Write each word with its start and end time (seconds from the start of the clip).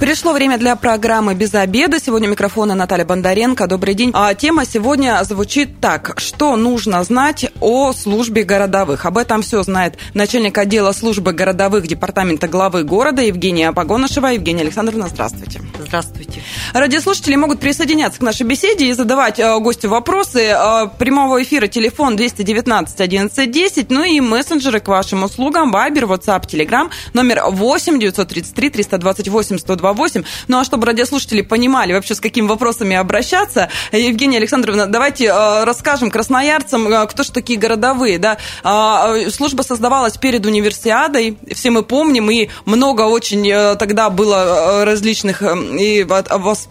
Пришло 0.00 0.32
время 0.32 0.56
для 0.56 0.76
программы 0.76 1.34
«Без 1.34 1.54
обеда». 1.54 2.00
Сегодня 2.00 2.26
микрофона 2.26 2.74
Наталья 2.74 3.04
Бондаренко. 3.04 3.66
Добрый 3.66 3.92
день. 3.92 4.12
А 4.14 4.32
тема 4.32 4.64
сегодня 4.64 5.22
звучит 5.24 5.78
так. 5.78 6.18
Что 6.18 6.56
нужно 6.56 7.04
знать 7.04 7.52
о 7.60 7.92
службе 7.92 8.44
городовых? 8.44 9.04
Об 9.04 9.18
этом 9.18 9.42
все 9.42 9.62
знает 9.62 9.98
начальник 10.14 10.56
отдела 10.56 10.92
службы 10.92 11.34
городовых 11.34 11.86
департамента 11.86 12.48
главы 12.48 12.82
города 12.82 13.20
Евгения 13.20 13.72
Погонышева. 13.72 14.28
Евгения 14.28 14.62
Александровна, 14.62 15.06
здравствуйте. 15.08 15.60
Здравствуйте. 15.78 16.40
Радиослушатели 16.72 17.36
могут 17.36 17.60
присоединяться 17.60 18.20
к 18.20 18.22
нашей 18.22 18.46
беседе 18.46 18.86
и 18.86 18.94
задавать 18.94 19.38
э, 19.38 19.58
гостю 19.58 19.90
вопросы. 19.90 20.44
Э, 20.44 20.88
прямого 20.98 21.42
эфира 21.42 21.66
телефон 21.66 22.16
219 22.16 23.00
11 23.02 23.50
10. 23.50 23.90
Ну 23.90 24.02
и 24.02 24.18
мессенджеры 24.20 24.80
к 24.80 24.88
вашим 24.88 25.24
услугам. 25.24 25.70
Вайбер, 25.70 26.04
WhatsApp, 26.04 26.46
Telegram. 26.46 26.88
Номер 27.12 27.42
8 27.50 28.00
933 28.00 28.70
328 28.70 29.58
120 29.58 29.89
228. 29.94 30.24
Ну 30.48 30.58
а 30.58 30.64
чтобы 30.64 30.86
радиослушатели 30.86 31.42
понимали 31.42 31.92
вообще, 31.92 32.14
с 32.14 32.20
какими 32.20 32.46
вопросами 32.46 32.96
обращаться, 32.96 33.68
Евгения 33.92 34.38
Александровна, 34.38 34.86
давайте 34.86 35.26
э, 35.26 35.64
расскажем 35.64 36.10
красноярцам, 36.10 36.88
э, 36.88 37.06
кто 37.06 37.22
же 37.22 37.32
такие 37.32 37.58
городовые. 37.58 38.18
Да? 38.18 38.38
А, 38.62 39.16
э, 39.16 39.30
служба 39.30 39.62
создавалась 39.62 40.16
перед 40.16 40.46
универсиадой, 40.46 41.38
все 41.52 41.70
мы 41.70 41.82
помним, 41.82 42.30
и 42.30 42.48
много 42.64 43.02
очень 43.02 43.50
тогда 43.78 44.10
было 44.10 44.84
различных 44.84 45.42
и 45.42 46.06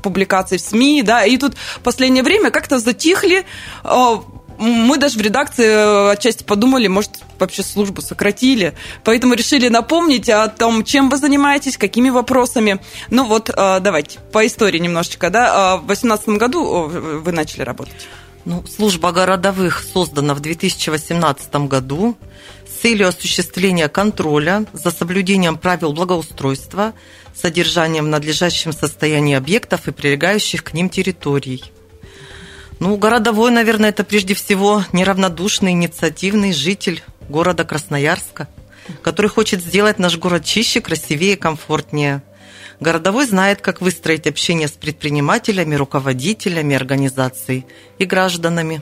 публикаций 0.01 0.57
в 0.57 0.61
СМИ, 0.61 1.03
да, 1.03 1.25
и 1.25 1.37
тут 1.37 1.55
в 1.55 1.81
последнее 1.81 2.23
время 2.23 2.51
как-то 2.51 2.79
затихли 2.79 3.45
мы 4.59 4.97
даже 4.97 5.17
в 5.17 5.21
редакции 5.21 5.65
э, 5.65 6.11
отчасти 6.11 6.43
подумали, 6.43 6.87
может, 6.87 7.11
вообще 7.39 7.63
службу 7.63 8.01
сократили. 8.01 8.75
Поэтому 9.05 9.33
решили 9.33 9.69
напомнить 9.69 10.29
о 10.29 10.49
том, 10.49 10.83
чем 10.83 11.09
вы 11.09 11.17
занимаетесь, 11.17 11.77
какими 11.77 12.09
вопросами. 12.09 12.79
Ну 13.09 13.23
вот, 13.23 13.49
э, 13.49 13.79
давайте 13.79 14.19
по 14.33 14.45
истории 14.45 14.79
немножечко. 14.79 15.29
Да? 15.29 15.75
Э, 15.75 15.81
в 15.81 15.87
2018 15.87 16.29
году 16.37 16.87
вы 16.87 17.31
начали 17.31 17.61
работать. 17.61 18.07
Ну, 18.43 18.63
служба 18.67 19.11
городовых 19.11 19.81
создана 19.81 20.33
в 20.33 20.41
2018 20.41 21.67
году 21.67 22.17
с 22.67 22.81
целью 22.81 23.07
осуществления 23.07 23.87
контроля 23.87 24.65
за 24.73 24.91
соблюдением 24.91 25.57
правил 25.57 25.93
благоустройства, 25.93 26.93
содержанием 27.33 28.05
в 28.05 28.09
надлежащем 28.09 28.73
состоянии 28.73 29.35
объектов 29.35 29.87
и 29.87 29.91
прилегающих 29.91 30.63
к 30.63 30.73
ним 30.73 30.89
территорий– 30.89 31.63
ну, 32.79 32.95
городовой, 32.97 33.51
наверное, 33.51 33.89
это 33.89 34.03
прежде 34.03 34.33
всего 34.33 34.83
неравнодушный, 34.93 35.71
инициативный 35.71 36.53
житель 36.53 37.03
города 37.27 37.65
Красноярска, 37.65 38.47
который 39.01 39.27
хочет 39.27 39.61
сделать 39.61 39.99
наш 39.99 40.17
город 40.17 40.45
чище, 40.45 40.81
красивее, 40.81 41.37
комфортнее. 41.37 42.23
Городовой 42.79 43.25
знает, 43.25 43.59
как 43.59 43.81
выстроить 43.81 44.25
общение 44.25 44.69
с 44.69 44.71
предпринимателями, 44.71 45.75
руководителями 45.75 46.73
организаций 46.73 47.65
и 47.97 48.05
гражданами. 48.05 48.81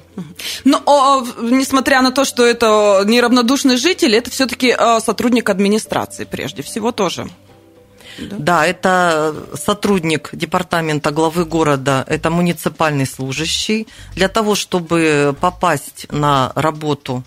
Но 0.63 0.83
а, 0.85 1.25
несмотря 1.41 2.03
на 2.03 2.11
то, 2.11 2.23
что 2.23 2.45
это 2.45 3.03
неравнодушный 3.07 3.77
житель, 3.77 4.15
это 4.15 4.29
все-таки 4.29 4.69
а, 4.69 4.99
сотрудник 4.99 5.49
администрации 5.49 6.25
прежде 6.25 6.61
всего 6.61 6.91
тоже. 6.91 7.27
Да? 8.19 8.35
да, 8.39 8.65
это 8.65 9.35
сотрудник 9.53 10.29
департамента 10.33 11.11
главы 11.11 11.45
города, 11.45 12.03
это 12.07 12.29
муниципальный 12.29 13.05
служащий. 13.05 13.87
Для 14.15 14.27
того, 14.27 14.55
чтобы 14.55 15.35
попасть 15.39 16.07
на 16.11 16.51
работу 16.55 17.23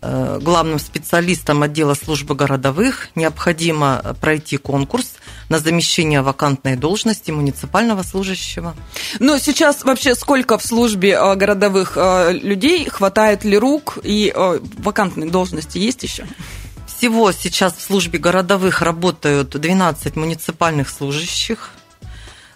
э, 0.00 0.38
главным 0.40 0.78
специалистом 0.78 1.62
отдела 1.62 1.94
службы 1.94 2.34
городовых 2.34 3.08
необходимо 3.14 4.16
пройти 4.20 4.56
конкурс 4.56 5.14
на 5.48 5.58
замещение 5.58 6.22
вакантной 6.22 6.76
должности 6.76 7.30
муниципального 7.30 8.02
служащего. 8.02 8.74
Но 9.18 9.38
сейчас 9.38 9.84
вообще 9.84 10.14
сколько 10.14 10.58
в 10.58 10.64
службе 10.64 11.12
э, 11.12 11.34
городовых 11.34 11.92
э, 11.96 12.32
людей? 12.32 12.88
Хватает 12.88 13.44
ли 13.44 13.58
рук? 13.58 13.98
И 14.02 14.32
вакантные 14.78 15.30
должности 15.30 15.78
есть 15.78 16.02
еще? 16.02 16.26
Всего 16.98 17.30
сейчас 17.30 17.74
в 17.74 17.80
службе 17.80 18.18
городовых 18.18 18.82
работают 18.82 19.50
12 19.50 20.16
муниципальных 20.16 20.88
служащих. 20.88 21.70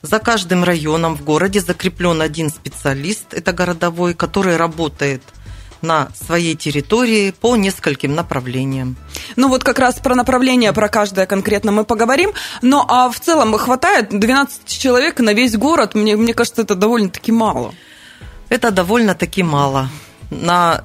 За 0.02 0.18
каждым 0.18 0.64
районом 0.64 1.14
в 1.14 1.22
городе 1.22 1.60
закреплен 1.60 2.20
один 2.20 2.50
специалист, 2.50 3.34
это 3.34 3.52
городовой, 3.52 4.14
который 4.14 4.56
работает 4.56 5.22
на 5.80 6.08
своей 6.16 6.56
территории 6.56 7.30
по 7.30 7.54
нескольким 7.54 8.16
направлениям. 8.16 8.96
Ну 9.36 9.46
вот 9.46 9.62
как 9.62 9.78
раз 9.78 10.00
про 10.00 10.16
направление, 10.16 10.72
про 10.72 10.88
каждое 10.88 11.26
конкретно 11.26 11.70
мы 11.70 11.84
поговорим. 11.84 12.32
Но 12.62 12.84
а 12.88 13.10
в 13.10 13.20
целом 13.20 13.56
хватает 13.56 14.08
12 14.08 14.66
человек 14.66 15.20
на 15.20 15.34
весь 15.34 15.56
город? 15.56 15.94
Мне, 15.94 16.16
мне 16.16 16.34
кажется, 16.34 16.62
это 16.62 16.74
довольно-таки 16.74 17.30
мало. 17.30 17.72
Это 18.48 18.72
довольно-таки 18.72 19.44
мало. 19.44 19.88
На 20.30 20.82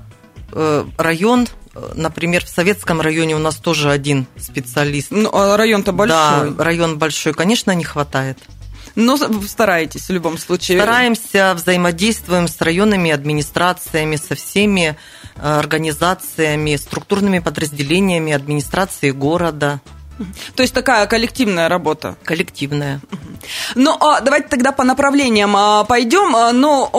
э, 0.52 0.86
район 1.00 1.48
Например, 1.96 2.46
в 2.46 2.50
Советском 2.50 3.02
районе 3.02 3.36
у 3.36 3.40
нас 3.40 3.56
тоже 3.56 3.92
один 3.92 4.28
специалист. 4.38 5.12
Ну, 5.12 5.30
а 5.34 5.58
район-то 5.58 5.92
большой. 5.92 6.52
Да, 6.52 6.64
район 6.64 6.98
большой, 6.98 7.34
конечно, 7.34 7.72
не 7.72 7.84
хватает. 7.84 8.38
Но 8.96 9.16
стараетесь 9.16 10.08
в 10.08 10.12
любом 10.12 10.40
случае. 10.40 10.80
Стараемся, 10.80 11.54
взаимодействуем 11.56 12.48
с 12.48 12.60
районными 12.60 13.12
администрациями, 13.12 14.16
со 14.16 14.34
всеми 14.34 14.98
э, 15.36 15.60
организациями, 15.60 16.76
структурными 16.78 17.38
подразделениями 17.38 18.34
администрации 18.34 19.12
города. 19.12 19.82
То 20.56 20.64
есть 20.64 20.74
такая 20.74 21.06
коллективная 21.06 21.70
работа? 21.70 22.16
Коллективная. 22.24 23.02
Ну, 23.76 23.96
а 24.00 24.20
давайте 24.22 24.48
тогда 24.48 24.72
по 24.72 24.84
направлениям 24.84 25.56
а, 25.56 25.84
пойдем. 25.84 26.36
А, 26.36 26.52
ну, 26.52 26.90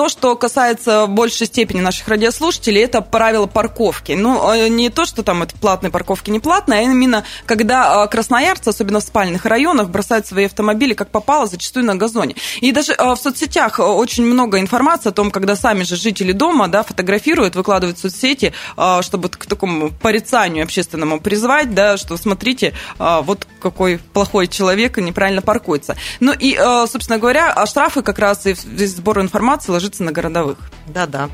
то, 0.00 0.08
что 0.08 0.34
касается 0.34 1.06
большей 1.06 1.46
степени 1.46 1.82
наших 1.82 2.08
радиослушателей, 2.08 2.82
это 2.82 3.02
правила 3.02 3.44
парковки. 3.44 4.12
Ну, 4.12 4.48
а, 4.48 4.66
не 4.66 4.88
то, 4.88 5.04
что 5.04 5.22
там 5.22 5.42
это 5.42 5.54
платные 5.58 5.90
парковки, 5.90 6.30
не 6.30 6.40
платные, 6.40 6.80
а 6.80 6.82
именно 6.84 7.24
когда 7.44 8.06
красноярцы, 8.06 8.70
особенно 8.70 9.00
в 9.00 9.02
спальных 9.02 9.44
районах, 9.44 9.90
бросают 9.90 10.26
свои 10.26 10.46
автомобили 10.46 10.94
как 10.94 11.10
попало, 11.10 11.46
зачастую 11.46 11.84
на 11.84 11.96
газоне. 11.96 12.34
И 12.62 12.72
даже 12.72 12.94
в 12.96 13.16
соцсетях 13.16 13.78
очень 13.78 14.24
много 14.24 14.58
информации 14.58 15.10
о 15.10 15.12
том, 15.12 15.30
когда 15.30 15.54
сами 15.54 15.82
же 15.82 15.96
жители 15.96 16.32
дома 16.32 16.68
да, 16.68 16.82
фотографируют, 16.82 17.54
выкладывают 17.54 17.98
в 17.98 18.00
соцсети, 18.00 18.54
чтобы 19.02 19.28
к 19.28 19.44
такому 19.44 19.90
порицанию 19.90 20.64
общественному 20.64 21.20
призвать, 21.20 21.74
да, 21.74 21.98
что 21.98 22.16
смотрите, 22.16 22.72
вот 22.98 23.46
какой 23.60 23.98
плохой 23.98 24.48
человек 24.48 24.96
и 24.96 25.02
неправильно 25.02 25.42
паркуется. 25.42 25.94
Ну 26.20 26.32
и, 26.32 26.56
собственно 26.90 27.18
говоря, 27.18 27.54
штрафы 27.66 28.00
как 28.00 28.18
раз 28.18 28.46
и 28.46 28.54
сбор 28.54 29.20
информации 29.20 29.72
ложится 29.72 29.89
ложится 29.90 30.04
на 30.04 30.12
городовых. 30.12 30.58
Да-да. 30.86 31.28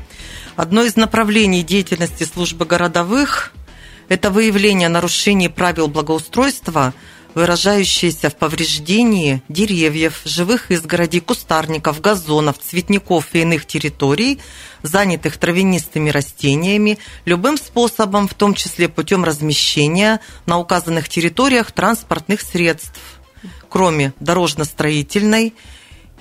Одно 0.55 0.83
из 0.83 0.95
направлений 0.95 1.63
деятельности 1.63 2.23
службы 2.23 2.65
городовых– 2.65 3.53
это 4.09 4.31
выявление 4.31 4.89
нарушений 4.89 5.49
правил 5.49 5.87
благоустройства, 5.87 6.93
выражающиеся 7.35 8.29
в 8.29 8.35
повреждении 8.35 9.43
деревьев, 9.47 10.21
живых 10.25 10.71
изгородей, 10.71 11.21
кустарников, 11.21 12.01
газонов, 12.01 12.57
цветников 12.57 13.35
и 13.35 13.41
иных 13.41 13.67
территорий, 13.67 14.39
занятых 14.81 15.37
травянистыми 15.37 16.09
растениями, 16.09 16.97
любым 17.25 17.57
способом, 17.57 18.27
в 18.27 18.33
том 18.33 18.55
числе 18.55 18.89
путем 18.89 19.23
размещения 19.23 20.19
на 20.47 20.57
указанных 20.57 21.09
территориях 21.09 21.71
транспортных 21.71 22.41
средств, 22.41 22.99
кроме 23.69 24.13
дорожно-строительной, 24.19 25.53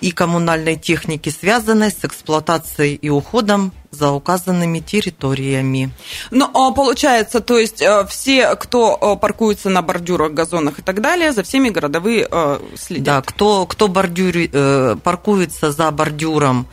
и 0.01 0.11
коммунальной 0.11 0.77
техники, 0.77 1.29
связанной 1.29 1.91
с 1.91 2.05
эксплуатацией 2.05 2.95
и 2.95 3.09
уходом 3.09 3.73
за 3.97 4.11
указанными 4.11 4.81
территориями. 4.81 5.91
Ну, 6.31 6.51
а 6.55 6.71
получается, 6.73 7.41
то 7.41 7.59
есть 7.59 7.81
э, 7.81 8.07
все, 8.09 8.55
кто 8.57 8.99
э, 9.01 9.21
паркуется 9.21 9.71
на 9.71 9.83
бордюрах, 9.83 10.33
газонах 10.33 10.79
и 10.79 10.83
так 10.83 11.01
далее, 11.01 11.33
за 11.33 11.43
всеми 11.43 11.71
городовые 11.71 12.29
э, 12.31 12.61
следят? 12.77 13.05
Да, 13.05 13.23
кто, 13.23 13.67
кто 13.67 13.89
бордюр, 13.89 14.35
паркуется 15.03 15.73
за 15.73 15.91
бордюром 15.91 16.67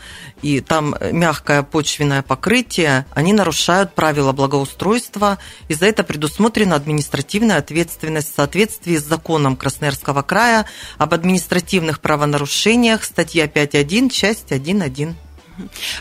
и 0.43 0.59
там 0.59 0.95
мягкое 1.11 1.63
почвенное 1.63 2.21
покрытие, 2.21 3.05
они 3.13 3.33
нарушают 3.33 3.95
правила 3.95 4.33
благоустройства, 4.33 5.39
и 5.69 5.73
за 5.73 5.85
это 5.85 6.03
предусмотрена 6.03 6.75
административная 6.75 7.57
ответственность 7.57 8.31
в 8.31 8.35
соответствии 8.35 8.97
с 8.97 9.03
законом 9.03 9.55
Красноярского 9.55 10.21
края 10.21 10.65
об 10.97 11.13
административных 11.13 12.01
правонарушениях, 12.01 13.03
статья 13.05 13.45
5.1, 13.45 14.09
часть 14.09 14.51
1.1. 14.51 15.13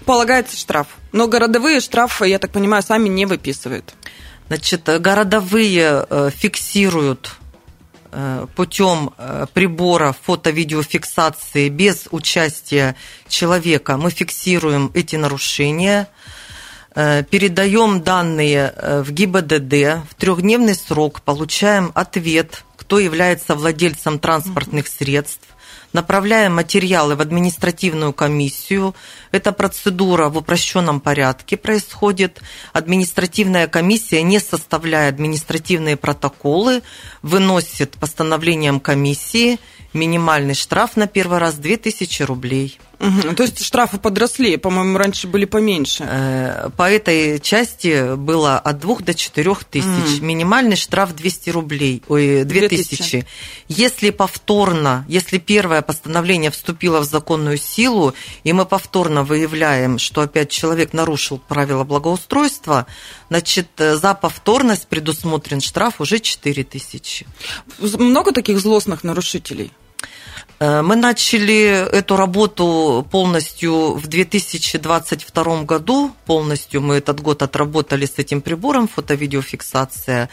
Полагается 0.04 0.56
штраф. 0.56 0.86
Но 1.12 1.28
городовые 1.28 1.80
штрафы, 1.80 2.26
я 2.26 2.38
так 2.38 2.50
понимаю, 2.52 2.82
сами 2.82 3.08
не 3.08 3.26
выписывают. 3.26 3.94
Значит, 4.48 4.82
городовые 4.84 6.04
э, 6.08 6.30
фиксируют 6.34 7.36
э, 8.10 8.46
путем 8.54 9.14
э, 9.16 9.46
прибора 9.54 10.14
фото-видеофиксации 10.24 11.68
без 11.70 12.06
участия 12.10 12.94
человека. 13.28 13.96
Мы 13.96 14.10
фиксируем 14.10 14.90
эти 14.94 15.16
нарушения, 15.16 16.08
передаем 16.94 18.02
данные 18.02 18.74
в 19.02 19.10
ГИБДД, 19.10 20.04
в 20.10 20.14
трехдневный 20.18 20.74
срок 20.74 21.22
получаем 21.22 21.90
ответ, 21.94 22.64
кто 22.76 22.98
является 22.98 23.54
владельцем 23.54 24.18
транспортных 24.18 24.88
средств, 24.88 25.48
направляем 25.92 26.54
материалы 26.54 27.16
в 27.16 27.20
административную 27.20 28.12
комиссию. 28.12 28.94
Эта 29.30 29.52
процедура 29.52 30.28
в 30.28 30.38
упрощенном 30.38 31.00
порядке 31.00 31.56
происходит. 31.56 32.40
Административная 32.72 33.66
комиссия, 33.66 34.22
не 34.22 34.38
составляя 34.38 35.08
административные 35.08 35.96
протоколы, 35.96 36.82
выносит 37.22 37.92
постановлением 37.92 38.80
комиссии 38.80 39.58
минимальный 39.92 40.54
штраф 40.54 40.96
на 40.96 41.06
первый 41.06 41.38
раз 41.38 41.54
2000 41.54 42.22
рублей. 42.22 42.78
Угу. 43.02 43.34
То 43.34 43.42
есть 43.42 43.64
штрафы 43.64 43.98
подросли, 43.98 44.56
по-моему, 44.56 44.96
раньше 44.96 45.26
были 45.26 45.44
поменьше. 45.44 46.04
Э, 46.08 46.70
по 46.76 46.88
этой 46.88 47.40
части 47.40 48.14
было 48.14 48.58
от 48.58 48.78
2 48.78 48.98
до 49.00 49.12
4 49.12 49.56
тысяч. 49.68 50.18
Угу. 50.18 50.24
Минимальный 50.24 50.76
штраф 50.76 51.12
200 51.12 51.50
рублей, 51.50 52.02
ой, 52.06 52.44
2000. 52.44 52.96
2000. 52.96 53.26
Если 53.66 54.10
повторно, 54.10 55.04
если 55.08 55.38
первое 55.38 55.82
постановление 55.82 56.52
вступило 56.52 57.00
в 57.00 57.04
законную 57.04 57.56
силу, 57.56 58.14
и 58.44 58.52
мы 58.52 58.66
повторно 58.66 59.24
выявляем, 59.24 59.98
что 59.98 60.20
опять 60.20 60.50
человек 60.50 60.92
нарушил 60.92 61.38
правила 61.38 61.82
благоустройства, 61.82 62.86
значит, 63.28 63.68
э, 63.78 63.96
за 63.96 64.14
повторность 64.14 64.86
предусмотрен 64.86 65.60
штраф 65.60 66.00
уже 66.00 66.20
4 66.20 66.62
тысячи. 66.62 67.26
Много 67.80 68.30
таких 68.30 68.60
злостных 68.60 69.02
нарушителей? 69.02 69.72
Э, 70.62 70.82
мы 70.82 70.94
начали 70.94 71.88
эту 71.90 72.16
работу 72.16 73.06
полностью 73.10 73.94
в 73.94 74.06
2022 74.06 75.64
году. 75.64 76.12
Полностью 76.24 76.80
мы 76.80 76.94
этот 76.96 77.20
год 77.20 77.42
отработали 77.42 78.06
с 78.06 78.18
этим 78.18 78.40
прибором 78.40 78.86
фото-видеофиксация. 78.86 80.28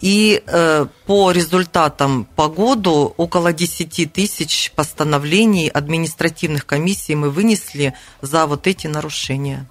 И 0.00 0.42
э, 0.46 0.86
по 1.06 1.32
результатам 1.32 2.28
по 2.36 2.48
году 2.48 3.14
около 3.16 3.52
10 3.52 4.12
тысяч 4.12 4.70
постановлений 4.76 5.68
административных 5.68 6.66
комиссий 6.66 7.16
мы 7.16 7.30
вынесли 7.30 7.94
за 8.20 8.46
вот 8.46 8.68
эти 8.68 8.86
нарушения. 8.86 9.66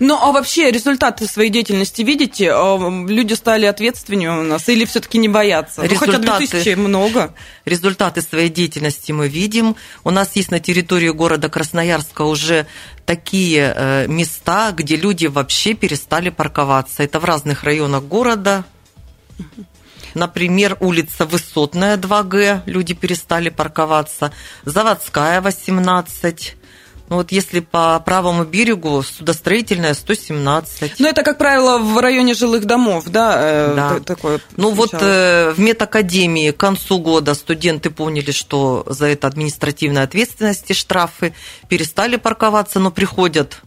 Ну, 0.00 0.18
а 0.20 0.32
вообще 0.32 0.70
результаты 0.70 1.26
своей 1.26 1.50
деятельности 1.50 2.02
видите? 2.02 2.50
А, 2.52 2.78
люди 3.06 3.34
стали 3.34 3.66
ответственнее 3.66 4.30
у 4.30 4.42
нас 4.42 4.68
или 4.68 4.84
все-таки 4.84 5.18
не 5.18 5.28
боятся? 5.28 5.82
Результаты, 5.82 6.18
ну, 6.18 6.32
хотя 6.32 6.38
2000 6.38 6.74
много. 6.74 7.34
Результаты 7.64 8.22
своей 8.22 8.48
деятельности 8.48 9.12
мы 9.12 9.28
видим. 9.28 9.76
У 10.04 10.10
нас 10.10 10.34
есть 10.34 10.50
на 10.50 10.60
территории 10.60 11.10
города 11.10 11.48
Красноярска 11.48 12.22
уже 12.22 12.66
такие 13.04 13.72
э, 13.74 14.06
места, 14.08 14.72
где 14.72 14.96
люди 14.96 15.26
вообще 15.26 15.74
перестали 15.74 16.30
парковаться. 16.30 17.02
Это 17.02 17.20
в 17.20 17.24
разных 17.24 17.62
районах 17.62 18.02
города. 18.04 18.64
Например, 20.14 20.78
улица 20.80 21.26
Высотная, 21.26 21.98
2Г, 21.98 22.62
люди 22.64 22.94
перестали 22.94 23.50
парковаться. 23.50 24.32
Заводская, 24.64 25.42
18 25.42 26.56
ну 27.08 27.16
вот 27.16 27.32
если 27.32 27.60
по 27.60 28.00
правому 28.00 28.44
берегу 28.44 29.02
судостроительная 29.02 29.94
117. 29.94 30.94
Ну 30.98 31.08
это, 31.08 31.22
как 31.22 31.38
правило, 31.38 31.78
в 31.78 31.98
районе 31.98 32.34
жилых 32.34 32.64
домов, 32.64 33.04
да? 33.06 33.36
Э, 33.38 33.74
да. 33.74 34.00
Такое 34.00 34.40
ну 34.56 34.70
вот 34.70 34.92
э, 34.92 35.52
в 35.56 35.60
медакадемии 35.60 36.50
к 36.50 36.56
концу 36.56 36.98
года 36.98 37.34
студенты 37.34 37.90
поняли, 37.90 38.32
что 38.32 38.84
за 38.88 39.06
это 39.06 39.26
административная 39.26 40.04
ответственность 40.04 40.70
и 40.70 40.74
штрафы 40.74 41.34
перестали 41.68 42.16
парковаться, 42.16 42.80
но 42.80 42.90
приходят 42.90 43.62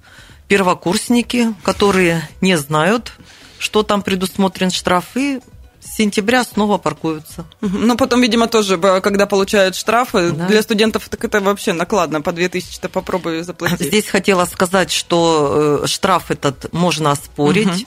первокурсники, 0.47 1.53
которые 1.63 2.27
не 2.42 2.57
знают, 2.57 3.13
что 3.57 3.83
там 3.83 4.01
предусмотрен 4.01 4.71
штраф, 4.71 5.06
и 5.15 5.39
с 5.81 5.95
сентября 5.95 6.43
снова 6.43 6.77
паркуются. 6.77 7.45
Но 7.61 7.95
потом, 7.95 8.21
видимо, 8.21 8.47
тоже, 8.47 8.77
когда 8.77 9.25
получают 9.25 9.75
штрафы, 9.75 10.31
да. 10.31 10.47
для 10.47 10.61
студентов 10.61 11.07
так 11.09 11.23
это 11.23 11.39
вообще 11.39 11.73
накладно. 11.73 12.21
По 12.21 12.31
2000-то 12.31 12.89
попробуй 12.89 13.43
заплатить. 13.43 13.87
Здесь 13.87 14.07
хотела 14.07 14.45
сказать, 14.45 14.91
что 14.91 15.81
э, 15.83 15.87
штраф 15.87 16.31
этот 16.31 16.71
можно 16.73 17.11
оспорить. 17.11 17.67
Угу. 17.67 17.85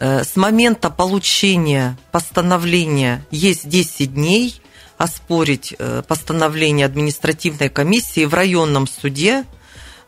С 0.00 0.36
момента 0.36 0.90
получения 0.90 1.98
постановления 2.12 3.26
есть 3.32 3.68
10 3.68 4.14
дней 4.14 4.60
оспорить 4.96 5.74
э, 5.78 6.02
постановление 6.06 6.86
административной 6.86 7.68
комиссии 7.68 8.24
в 8.24 8.34
районном 8.34 8.86
суде 8.86 9.44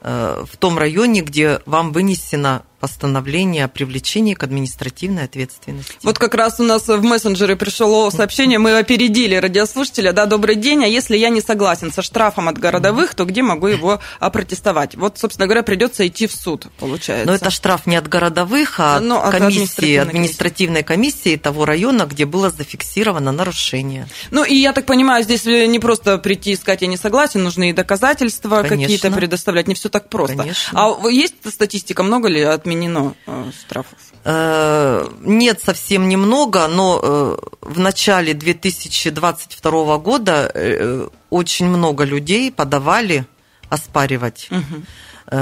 в 0.02 0.56
том 0.58 0.78
районе, 0.78 1.20
где 1.20 1.60
вам 1.66 1.92
вынесено 1.92 2.62
постановление 2.80 3.66
о 3.66 3.68
привлечении 3.68 4.34
к 4.34 4.42
административной 4.42 5.24
ответственности. 5.24 5.98
Вот 6.02 6.18
как 6.18 6.34
раз 6.34 6.58
у 6.60 6.64
нас 6.64 6.88
в 6.88 7.02
мессенджере 7.02 7.56
пришло 7.56 8.10
сообщение, 8.10 8.58
мы 8.58 8.78
опередили 8.78 9.34
радиослушателя, 9.34 10.12
да, 10.12 10.26
добрый 10.26 10.56
день, 10.56 10.84
а 10.84 10.86
если 10.86 11.16
я 11.16 11.28
не 11.28 11.40
согласен 11.40 11.92
со 11.92 12.02
штрафом 12.02 12.48
от 12.48 12.58
городовых, 12.58 13.14
то 13.14 13.24
где 13.24 13.42
могу 13.42 13.66
его 13.66 14.00
опротестовать? 14.18 14.94
Вот, 14.94 15.18
собственно 15.18 15.46
говоря, 15.46 15.62
придется 15.62 16.06
идти 16.06 16.26
в 16.26 16.32
суд, 16.32 16.66
получается. 16.78 17.26
Но 17.26 17.34
это 17.34 17.50
штраф 17.50 17.86
не 17.86 17.96
от 17.96 18.08
городовых, 18.08 18.80
а 18.80 18.98
ну, 19.00 19.18
от 19.18 19.32
комиссии, 19.32 19.96
административной, 19.96 20.02
административной 20.02 20.82
комиссии 20.82 21.36
того 21.36 21.64
района, 21.66 22.06
где 22.06 22.24
было 22.24 22.50
зафиксировано 22.50 23.32
нарушение. 23.32 24.08
Ну, 24.30 24.44
и 24.44 24.54
я 24.54 24.72
так 24.72 24.86
понимаю, 24.86 25.22
здесь 25.22 25.44
не 25.44 25.78
просто 25.78 26.18
прийти 26.18 26.52
и 26.52 26.56
сказать, 26.56 26.82
я 26.82 26.88
не 26.88 26.96
согласен, 26.96 27.42
нужны 27.44 27.70
и 27.70 27.72
доказательства 27.72 28.62
какие-то 28.62 29.10
предоставлять, 29.10 29.68
не 29.68 29.74
все 29.74 29.88
так 29.88 30.08
просто. 30.08 30.36
Конечно. 30.36 30.96
А 31.02 31.08
есть 31.08 31.34
статистика, 31.46 32.02
много 32.02 32.28
ли 32.28 32.40
от 32.40 32.64
отменено 32.70 33.14
э, 33.26 33.50
штрафов? 33.58 33.98
Э, 34.24 35.08
нет, 35.20 35.60
совсем 35.62 36.08
немного, 36.08 36.68
но 36.68 37.00
э, 37.02 37.36
в 37.60 37.78
начале 37.78 38.34
2022 38.34 39.98
года 39.98 41.10
очень 41.30 41.66
много 41.66 42.04
людей 42.04 42.50
подавали 42.52 43.26
оспаривать. 43.68 44.48
Угу. 44.50 45.36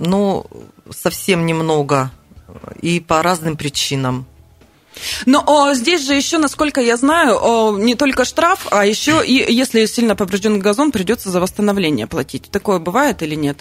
Ну, 0.00 0.46
совсем 0.90 1.46
немного 1.46 2.10
и 2.80 3.00
по 3.00 3.22
разным 3.22 3.56
причинам. 3.56 4.26
Но 5.26 5.42
о, 5.46 5.74
здесь 5.74 6.06
же 6.06 6.14
еще, 6.14 6.38
насколько 6.38 6.80
я 6.80 6.96
знаю, 6.96 7.38
о, 7.40 7.76
не 7.76 7.94
только 7.96 8.24
штраф, 8.24 8.68
а 8.70 8.86
еще 8.86 9.24
и 9.24 9.52
если 9.52 9.86
сильно 9.86 10.14
поврежден 10.14 10.60
газон, 10.60 10.92
придется 10.92 11.30
за 11.30 11.40
восстановление 11.40 12.06
платить. 12.06 12.50
Такое 12.50 12.78
бывает 12.78 13.22
или 13.22 13.34
нет? 13.34 13.58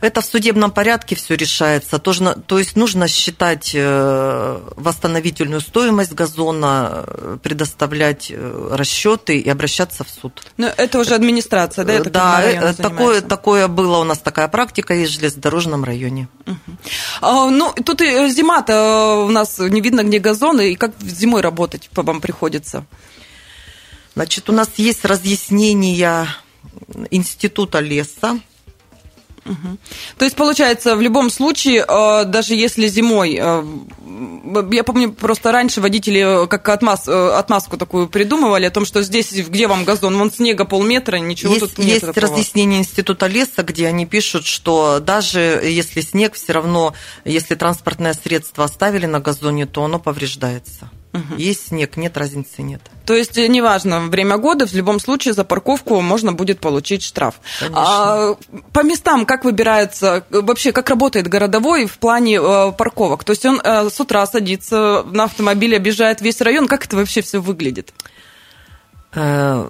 Это 0.00 0.20
в 0.20 0.24
судебном 0.24 0.70
порядке 0.70 1.14
все 1.14 1.34
решается. 1.34 1.98
То, 1.98 2.12
то 2.34 2.58
есть 2.58 2.76
нужно 2.76 3.08
считать 3.08 3.72
э, 3.74 4.60
восстановительную 4.76 5.60
стоимость 5.60 6.12
газона, 6.12 7.04
э, 7.06 7.38
предоставлять 7.42 8.30
э, 8.30 8.68
расчеты 8.72 9.38
и 9.38 9.48
обращаться 9.48 10.04
в 10.04 10.10
суд. 10.10 10.42
Но 10.56 10.66
это 10.76 10.98
уже 10.98 11.14
администрация, 11.14 11.84
да? 11.84 11.92
Это 11.94 12.10
да, 12.10 12.74
такое, 12.74 13.20
такое 13.20 13.68
было 13.68 13.98
у 13.98 14.04
нас 14.04 14.18
такая 14.18 14.48
практика 14.48 14.94
есть 14.94 15.12
в 15.12 15.14
железнодорожном 15.16 15.84
районе. 15.84 16.28
Угу. 16.46 16.76
А, 17.22 17.50
ну, 17.50 17.72
тут 17.72 18.00
и 18.00 18.28
зима-то 18.28 19.24
у 19.26 19.30
нас 19.30 19.58
не 19.58 19.80
видно, 19.80 20.02
где 20.02 20.18
газоны, 20.18 20.72
и 20.72 20.76
как 20.76 20.92
зимой 21.00 21.40
работать 21.40 21.88
по 21.94 22.02
вам 22.02 22.20
приходится? 22.20 22.84
Значит, 24.14 24.48
у 24.48 24.52
нас 24.52 24.68
есть 24.76 25.04
разъяснения 25.04 26.28
Института 27.10 27.80
леса, 27.80 28.38
Угу. 29.44 29.78
То 30.18 30.24
есть, 30.24 30.36
получается, 30.36 30.96
в 30.96 31.02
любом 31.02 31.30
случае, 31.30 31.84
э, 31.86 32.24
даже 32.24 32.54
если 32.54 32.86
зимой, 32.86 33.38
э, 33.40 33.64
я 34.72 34.84
помню, 34.84 35.12
просто 35.12 35.52
раньше 35.52 35.80
водители 35.80 36.46
как 36.48 36.68
отмаз, 36.68 37.08
э, 37.08 37.30
отмазку 37.34 37.76
такую 37.76 38.08
придумывали 38.08 38.64
о 38.64 38.70
том, 38.70 38.84
что 38.84 39.02
здесь, 39.02 39.32
где 39.32 39.66
вам 39.66 39.84
газон, 39.84 40.16
вон 40.16 40.32
снега 40.32 40.64
полметра, 40.64 41.16
ничего 41.16 41.54
есть, 41.54 41.66
тут 41.66 41.78
нет 41.78 41.88
Есть 41.88 42.06
такого. 42.06 42.26
разъяснение 42.28 42.80
Института 42.80 43.26
леса, 43.26 43.62
где 43.62 43.86
они 43.86 44.06
пишут, 44.06 44.46
что 44.46 45.00
даже 45.00 45.60
если 45.62 46.00
снег, 46.00 46.34
все 46.34 46.52
равно, 46.52 46.94
если 47.24 47.54
транспортное 47.54 48.14
средство 48.14 48.64
оставили 48.64 49.06
на 49.06 49.20
газоне, 49.20 49.66
то 49.66 49.84
оно 49.84 49.98
повреждается. 49.98 50.90
Угу. 51.14 51.36
Есть 51.36 51.68
снег, 51.68 51.96
нет 51.96 52.16
разницы, 52.16 52.62
нет. 52.62 52.82
То 53.06 53.14
есть, 53.14 53.38
э, 53.38 53.46
неважно, 53.46 54.00
время 54.00 54.36
года, 54.36 54.66
в 54.66 54.72
любом 54.74 54.98
случае 54.98 55.32
за 55.32 55.44
парковку 55.44 56.00
можно 56.00 56.32
будет 56.32 56.58
получить 56.58 57.04
штраф. 57.04 57.36
А, 57.72 58.34
по 58.72 58.82
местам 58.82 59.24
как 59.24 59.44
выбирается, 59.44 60.24
вообще 60.30 60.72
как 60.72 60.90
работает 60.90 61.28
городовой 61.28 61.86
в 61.86 61.98
плане 61.98 62.40
э, 62.42 62.72
парковок? 62.72 63.22
То 63.22 63.30
есть 63.30 63.46
он 63.46 63.60
э, 63.62 63.90
с 63.90 64.00
утра 64.00 64.26
садится 64.26 65.04
на 65.04 65.24
автомобиль, 65.24 65.76
объезжает 65.76 66.20
весь 66.20 66.40
район. 66.40 66.66
Как 66.66 66.84
это 66.84 66.96
вообще 66.96 67.22
все 67.22 67.40
выглядит? 67.40 67.94
Э, 69.14 69.68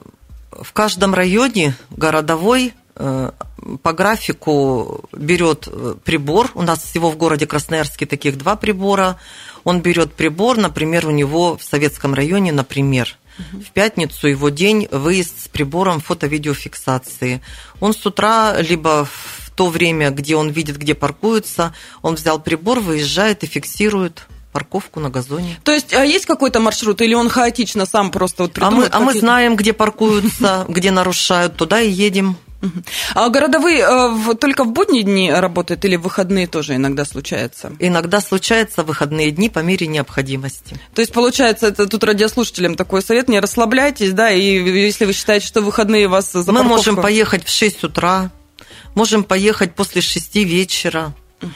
в 0.50 0.72
каждом 0.72 1.14
районе 1.14 1.74
городовой 1.90 2.68
э, 2.68 2.83
по 2.94 3.92
графику 3.92 5.04
берет 5.12 5.68
э, 5.70 5.94
прибор. 6.04 6.50
У 6.54 6.62
нас 6.62 6.82
всего 6.82 7.10
в 7.10 7.16
городе 7.16 7.46
Красноярске 7.46 8.06
таких 8.06 8.38
два 8.38 8.56
прибора. 8.56 9.18
Он 9.64 9.80
берет 9.80 10.12
прибор, 10.12 10.58
например, 10.58 11.06
у 11.08 11.10
него 11.10 11.56
в 11.56 11.64
Советском 11.64 12.14
районе, 12.14 12.52
например, 12.52 13.16
в 13.52 13.72
пятницу 13.72 14.28
его 14.28 14.48
день 14.48 14.86
выезд 14.90 15.44
с 15.44 15.48
прибором 15.48 16.00
фото-видеофиксации. 16.00 17.40
Он 17.80 17.94
с 17.94 18.06
утра 18.06 18.54
либо 18.60 19.06
в 19.06 19.50
то 19.56 19.68
время, 19.68 20.10
где 20.10 20.36
он 20.36 20.50
видит, 20.50 20.76
где 20.78 20.94
паркуются, 20.94 21.74
он 22.02 22.14
взял 22.14 22.40
прибор, 22.40 22.80
выезжает 22.80 23.42
и 23.42 23.46
фиксирует 23.46 24.26
парковку 24.52 25.00
на 25.00 25.10
газоне. 25.10 25.58
То 25.64 25.72
есть 25.72 25.92
а 25.92 26.04
есть 26.04 26.26
какой-то 26.26 26.60
маршрут, 26.60 27.00
или 27.02 27.14
он 27.14 27.28
хаотично 27.28 27.86
сам 27.86 28.12
просто 28.12 28.44
вот? 28.44 28.56
А 28.60 28.70
мы, 28.70 28.88
а 28.90 29.00
мы 29.00 29.12
знаем, 29.12 29.56
где 29.56 29.72
паркуются, 29.72 30.64
где 30.68 30.92
нарушают, 30.92 31.56
туда 31.56 31.80
и 31.80 31.90
едем. 31.90 32.36
А 33.14 33.28
городовые 33.28 33.80
э, 33.80 34.34
только 34.40 34.64
в 34.64 34.72
будние 34.72 35.02
дни 35.02 35.30
работают 35.30 35.84
или 35.84 35.96
в 35.96 36.02
выходные 36.02 36.46
тоже 36.46 36.76
иногда 36.76 37.04
случается? 37.04 37.72
Иногда 37.78 38.20
случается 38.20 38.82
в 38.82 38.86
выходные 38.86 39.30
дни 39.30 39.48
по 39.48 39.60
мере 39.60 39.86
необходимости. 39.86 40.76
То 40.94 41.00
есть, 41.00 41.12
получается, 41.12 41.68
это 41.68 41.86
тут 41.86 42.04
радиослушателям 42.04 42.74
такой 42.76 43.02
совет, 43.02 43.28
не 43.28 43.40
расслабляйтесь, 43.40 44.12
да, 44.12 44.30
и 44.30 44.42
если 44.42 45.04
вы 45.04 45.12
считаете, 45.12 45.46
что 45.46 45.60
выходные 45.60 46.08
вас 46.08 46.32
за 46.32 46.50
Мы 46.52 46.62
можем 46.62 46.96
поехать 46.96 47.44
в 47.44 47.50
6 47.50 47.84
утра, 47.84 48.30
можем 48.94 49.24
поехать 49.24 49.74
после 49.74 50.02
6 50.02 50.36
вечера, 50.36 51.14
угу. 51.42 51.50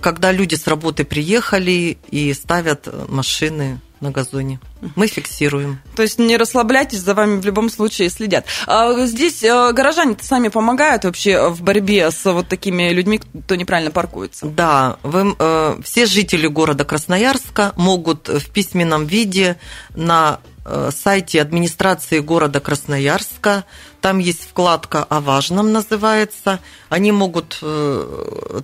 когда 0.00 0.32
люди 0.32 0.54
с 0.54 0.66
работы 0.66 1.04
приехали 1.04 1.98
и 2.10 2.32
ставят 2.34 2.88
машины 3.08 3.80
на 4.00 4.10
газоне. 4.10 4.60
Мы 4.94 5.06
фиксируем. 5.08 5.80
То 5.96 6.02
есть 6.02 6.18
не 6.18 6.36
расслабляйтесь, 6.36 7.00
за 7.00 7.14
вами 7.14 7.40
в 7.40 7.44
любом 7.44 7.68
случае 7.70 8.10
следят. 8.10 8.46
А 8.66 9.06
здесь 9.06 9.42
э, 9.42 9.72
горожане 9.72 10.16
сами 10.20 10.48
помогают 10.48 11.04
вообще 11.04 11.48
в 11.48 11.62
борьбе 11.62 12.10
с 12.10 12.24
вот 12.24 12.48
такими 12.48 12.90
людьми, 12.90 13.20
кто 13.44 13.56
неправильно 13.56 13.90
паркуется? 13.90 14.46
Да, 14.46 14.98
вы, 15.02 15.34
э, 15.38 15.80
все 15.82 16.06
жители 16.06 16.46
города 16.46 16.84
Красноярска 16.84 17.72
могут 17.76 18.28
в 18.28 18.50
письменном 18.50 19.06
виде 19.06 19.56
на 19.94 20.40
э, 20.64 20.90
сайте 20.96 21.42
администрации 21.42 22.20
города 22.20 22.60
Красноярска. 22.60 23.64
Там 24.00 24.18
есть 24.18 24.48
вкладка 24.48 25.02
«О 25.02 25.20
важном» 25.20 25.72
называется. 25.72 26.60
Они 26.88 27.10
могут 27.10 27.60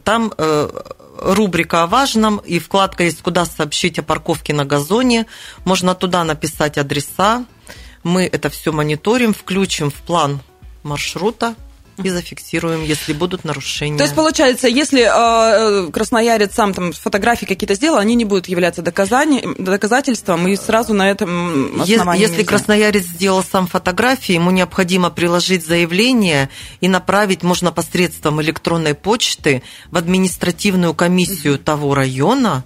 там 0.04 0.32
рубрика 1.24 1.82
о 1.82 1.86
важном, 1.86 2.38
и 2.38 2.58
вкладка 2.58 3.04
есть 3.04 3.22
«Куда 3.22 3.44
сообщить 3.46 3.98
о 3.98 4.02
парковке 4.02 4.52
на 4.52 4.64
газоне». 4.64 5.26
Можно 5.64 5.94
туда 5.94 6.24
написать 6.24 6.78
адреса. 6.78 7.44
Мы 8.02 8.24
это 8.24 8.50
все 8.50 8.72
мониторим, 8.72 9.32
включим 9.32 9.90
в 9.90 9.94
план 9.94 10.40
маршрута 10.82 11.54
и 12.02 12.10
зафиксируем, 12.10 12.82
если 12.82 13.12
будут 13.12 13.44
нарушения. 13.44 13.96
То 13.96 14.04
есть, 14.04 14.14
получается, 14.14 14.68
если 14.68 15.02
э, 15.02 15.90
красноярец 15.90 16.54
сам 16.54 16.74
там 16.74 16.92
фотографии 16.92 17.46
какие-то 17.46 17.74
сделал, 17.74 17.98
они 17.98 18.14
не 18.14 18.24
будут 18.24 18.48
являться 18.48 18.82
доказательством, 18.82 20.48
и 20.48 20.56
сразу 20.56 20.94
на 20.94 21.10
этом 21.10 21.80
основании 21.80 22.22
Если 22.22 22.38
нельзя. 22.38 22.48
красноярец 22.48 23.04
сделал 23.04 23.42
сам 23.42 23.66
фотографии, 23.66 24.34
ему 24.34 24.50
необходимо 24.50 25.10
приложить 25.10 25.66
заявление 25.66 26.50
и 26.80 26.88
направить 26.88 27.42
можно 27.42 27.72
посредством 27.72 28.42
электронной 28.42 28.94
почты 28.94 29.62
в 29.90 29.96
административную 29.96 30.94
комиссию 30.94 31.58
того 31.58 31.94
района, 31.94 32.64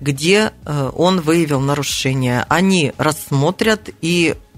где 0.00 0.52
э, 0.64 0.90
он 0.96 1.20
выявил 1.20 1.60
нарушение. 1.60 2.46
Они 2.48 2.92
рассмотрят 2.96 3.90
и 4.00 4.34
Э, 4.34 4.49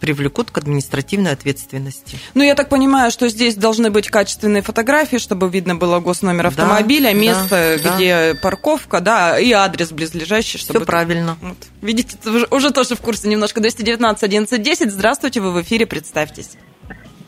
привлекут 0.00 0.50
к 0.50 0.58
административной 0.58 1.32
ответственности. 1.32 2.18
Ну, 2.34 2.42
я 2.42 2.54
так 2.54 2.68
понимаю, 2.68 3.10
что 3.10 3.28
здесь 3.28 3.54
должны 3.56 3.90
быть 3.90 4.08
качественные 4.08 4.62
фотографии, 4.62 5.16
чтобы 5.16 5.48
видно 5.48 5.76
было 5.76 6.00
госномер 6.00 6.48
автомобиля, 6.48 7.08
да, 7.08 7.12
место, 7.12 7.80
да, 7.82 7.96
где 7.96 8.32
да. 8.32 8.40
парковка, 8.40 9.00
да, 9.00 9.38
и 9.38 9.52
адрес 9.52 9.92
близлежащий. 9.92 10.58
Чтобы... 10.58 10.80
Все 10.80 10.86
правильно. 10.86 11.36
Вот. 11.40 11.56
Видите, 11.82 12.16
уже, 12.28 12.46
уже 12.50 12.70
тоже 12.70 12.94
в 12.94 13.00
курсе 13.00 13.28
немножко. 13.28 13.60
219 13.60 14.22
11 14.22 14.62
10. 14.62 14.90
Здравствуйте, 14.90 15.40
вы 15.40 15.52
в 15.52 15.62
эфире, 15.62 15.86
представьтесь. 15.86 16.56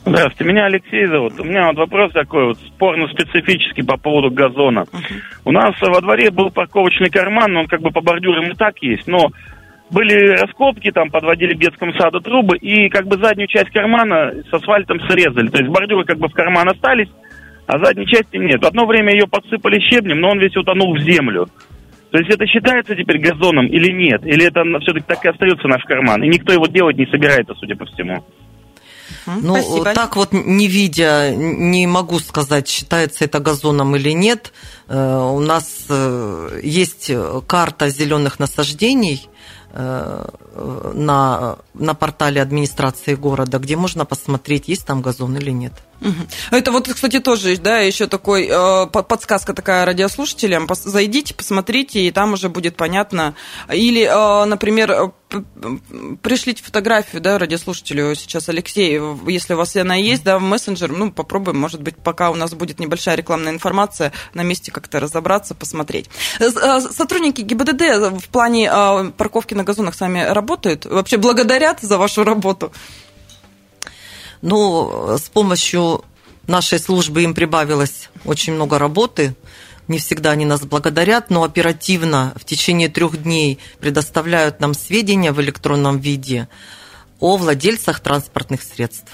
Здравствуйте, 0.06 0.44
меня 0.44 0.66
Алексей 0.66 1.04
зовут. 1.06 1.40
У 1.40 1.44
меня 1.44 1.66
вот 1.66 1.78
вопрос 1.78 2.12
такой 2.12 2.46
вот 2.46 2.58
спорно-специфический 2.58 3.82
по 3.82 3.96
поводу 3.96 4.30
газона. 4.30 4.86
Uh-huh. 4.92 5.20
У 5.44 5.50
нас 5.50 5.74
во 5.80 6.00
дворе 6.00 6.30
был 6.30 6.50
парковочный 6.50 7.10
карман, 7.10 7.56
он 7.56 7.66
как 7.66 7.80
бы 7.80 7.90
по 7.90 8.00
бордюрам 8.00 8.48
и 8.52 8.54
так 8.54 8.80
есть, 8.82 9.08
но 9.08 9.32
были 9.90 10.36
раскопки, 10.40 10.90
там 10.90 11.10
подводили 11.10 11.54
к 11.54 11.60
детскому 11.60 11.92
саду 11.94 12.20
трубы, 12.20 12.56
и 12.56 12.88
как 12.88 13.06
бы 13.06 13.18
заднюю 13.22 13.48
часть 13.48 13.70
кармана 13.70 14.32
с 14.50 14.52
асфальтом 14.52 15.00
срезали. 15.08 15.48
То 15.48 15.58
есть 15.58 15.70
бордюры 15.70 16.04
как 16.04 16.18
бы 16.18 16.28
в 16.28 16.32
карман 16.32 16.68
остались, 16.68 17.08
а 17.66 17.78
задней 17.84 18.06
части 18.06 18.36
нет. 18.36 18.62
В 18.62 18.66
одно 18.66 18.86
время 18.86 19.12
ее 19.12 19.26
подсыпали 19.26 19.78
щебнем, 19.80 20.20
но 20.20 20.30
он 20.30 20.40
весь 20.40 20.56
утонул 20.56 20.94
в 20.94 21.00
землю. 21.00 21.48
То 22.10 22.18
есть 22.18 22.30
это 22.30 22.46
считается 22.46 22.94
теперь 22.94 23.18
газоном 23.18 23.66
или 23.66 23.92
нет? 23.92 24.24
Или 24.24 24.46
это 24.46 24.62
все-таки 24.80 25.06
так 25.06 25.24
и 25.24 25.28
остается 25.28 25.68
наш 25.68 25.82
карман? 25.84 26.22
И 26.22 26.28
никто 26.28 26.52
его 26.52 26.66
делать 26.66 26.96
не 26.96 27.06
собирается, 27.06 27.54
судя 27.58 27.76
по 27.76 27.84
всему. 27.86 28.24
Ну, 29.26 29.56
Спасибо. 29.56 29.92
так 29.92 30.16
вот, 30.16 30.32
не 30.32 30.68
видя, 30.68 31.34
не 31.34 31.86
могу 31.86 32.18
сказать, 32.20 32.68
считается 32.68 33.24
это 33.24 33.40
газоном 33.40 33.96
или 33.96 34.10
нет. 34.10 34.52
Э, 34.88 35.30
у 35.32 35.40
нас 35.40 35.86
э, 35.88 36.60
есть 36.62 37.10
карта 37.46 37.88
зеленых 37.88 38.38
насаждений, 38.38 39.28
на, 39.74 41.58
на 41.74 41.94
портале 41.94 42.40
администрации 42.40 43.14
города, 43.14 43.58
где 43.58 43.76
можно 43.76 44.04
посмотреть, 44.04 44.68
есть 44.68 44.86
там 44.86 45.02
газон 45.02 45.36
или 45.36 45.50
нет. 45.50 45.72
Это 46.50 46.72
вот, 46.72 46.88
кстати, 46.88 47.20
тоже, 47.20 47.56
да, 47.56 47.78
еще 47.78 48.06
такой 48.06 48.48
э, 48.50 48.86
подсказка 48.86 49.54
такая 49.54 49.84
радиослушателям. 49.84 50.68
Зайдите, 50.72 51.34
посмотрите, 51.34 52.00
и 52.00 52.10
там 52.10 52.34
уже 52.34 52.48
будет 52.48 52.76
понятно. 52.76 53.34
Или, 53.72 54.02
э, 54.02 54.44
например, 54.44 55.12
пришлите 56.22 56.62
фотографию, 56.62 57.20
да, 57.20 57.38
радиослушателю 57.38 58.14
сейчас, 58.14 58.48
Алексей, 58.48 59.00
если 59.26 59.54
у 59.54 59.56
вас 59.56 59.74
она 59.76 59.96
есть, 59.96 60.22
да, 60.22 60.38
в 60.38 60.42
мессенджер, 60.42 60.92
ну, 60.92 61.10
попробуем, 61.10 61.58
может 61.58 61.82
быть, 61.82 61.96
пока 61.96 62.30
у 62.30 62.34
нас 62.34 62.54
будет 62.54 62.78
небольшая 62.78 63.16
рекламная 63.16 63.52
информация, 63.52 64.12
на 64.34 64.42
месте 64.42 64.70
как-то 64.70 65.00
разобраться, 65.00 65.54
посмотреть. 65.54 66.08
Сотрудники 66.38 67.42
ГИБДД 67.42 68.20
в 68.20 68.28
плане 68.28 68.70
парковки 69.16 69.54
на 69.54 69.64
газонах 69.64 69.94
сами 69.94 70.20
работают? 70.20 70.84
Вообще 70.86 71.16
благодарят 71.16 71.80
за 71.80 71.98
вашу 71.98 72.24
работу? 72.24 72.72
Но 74.46 75.18
с 75.18 75.28
помощью 75.28 76.04
нашей 76.46 76.78
службы 76.78 77.24
им 77.24 77.34
прибавилось 77.34 78.10
очень 78.24 78.52
много 78.52 78.78
работы. 78.78 79.34
Не 79.88 79.98
всегда 79.98 80.30
они 80.30 80.44
нас 80.44 80.60
благодарят, 80.60 81.30
но 81.30 81.42
оперативно 81.42 82.32
в 82.36 82.44
течение 82.44 82.88
трех 82.88 83.20
дней 83.20 83.58
предоставляют 83.80 84.60
нам 84.60 84.72
сведения 84.74 85.32
в 85.32 85.40
электронном 85.40 85.98
виде 85.98 86.48
о 87.18 87.36
владельцах 87.36 87.98
транспортных 87.98 88.62
средств. 88.62 89.10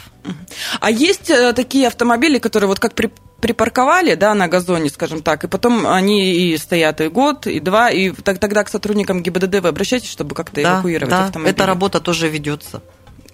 А 0.80 0.90
есть 0.90 1.30
э, 1.30 1.54
такие 1.54 1.86
автомобили, 1.86 2.38
которые 2.38 2.68
вот 2.68 2.78
как 2.78 2.94
при, 2.94 3.10
припарковали 3.40 4.14
да, 4.14 4.34
на 4.34 4.48
газоне, 4.48 4.90
скажем 4.90 5.22
так, 5.22 5.44
и 5.44 5.48
потом 5.48 5.86
они 5.86 6.34
и 6.34 6.58
стоят 6.58 7.00
и 7.00 7.08
год, 7.08 7.46
и 7.46 7.58
два, 7.58 7.90
и 7.90 8.10
тогда 8.10 8.64
к 8.64 8.68
сотрудникам 8.68 9.22
ГИБДД 9.22 9.60
вы 9.60 9.68
обращаетесь, 9.68 10.10
чтобы 10.10 10.34
как-то 10.34 10.62
да, 10.62 10.74
эвакуировать 10.74 11.10
да, 11.10 11.24
автомобили? 11.24 11.54
эта 11.54 11.64
работа 11.64 12.00
тоже 12.00 12.28
ведется. 12.28 12.82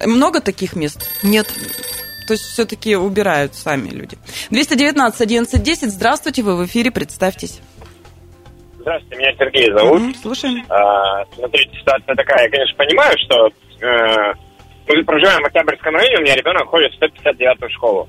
Много 0.05 0.41
таких 0.41 0.77
мест? 0.77 1.11
Нет. 1.23 1.47
То 2.27 2.35
есть 2.35 2.45
все-таки 2.45 2.95
убирают 2.95 3.55
сами 3.55 3.89
люди. 3.89 4.19
219 4.51 5.21
11 5.21 5.63
10. 5.63 5.91
Здравствуйте, 5.91 6.43
вы 6.43 6.57
в 6.57 6.67
эфире, 6.67 6.91
представьтесь. 6.91 7.61
Здравствуйте, 8.79 9.17
меня 9.17 9.33
Сергей 9.39 9.73
зовут. 9.73 10.03
Mm-hmm, 10.03 10.23
слушаем. 10.23 10.65
А, 10.69 11.25
смотрите, 11.35 11.79
ситуация 11.79 12.15
такая. 12.15 12.45
Я, 12.45 12.51
конечно, 12.51 12.77
понимаю, 12.77 13.17
что 13.19 13.49
э, 13.81 14.33
мы 14.87 15.05
проживаем 15.05 15.43
в 15.43 15.47
Октябрьском 15.47 15.95
районе, 15.95 16.19
у 16.19 16.23
меня 16.23 16.37
ребенок 16.37 16.67
ходит 16.69 16.93
в 16.95 17.03
159-ю 17.03 17.71
школу. 17.71 18.09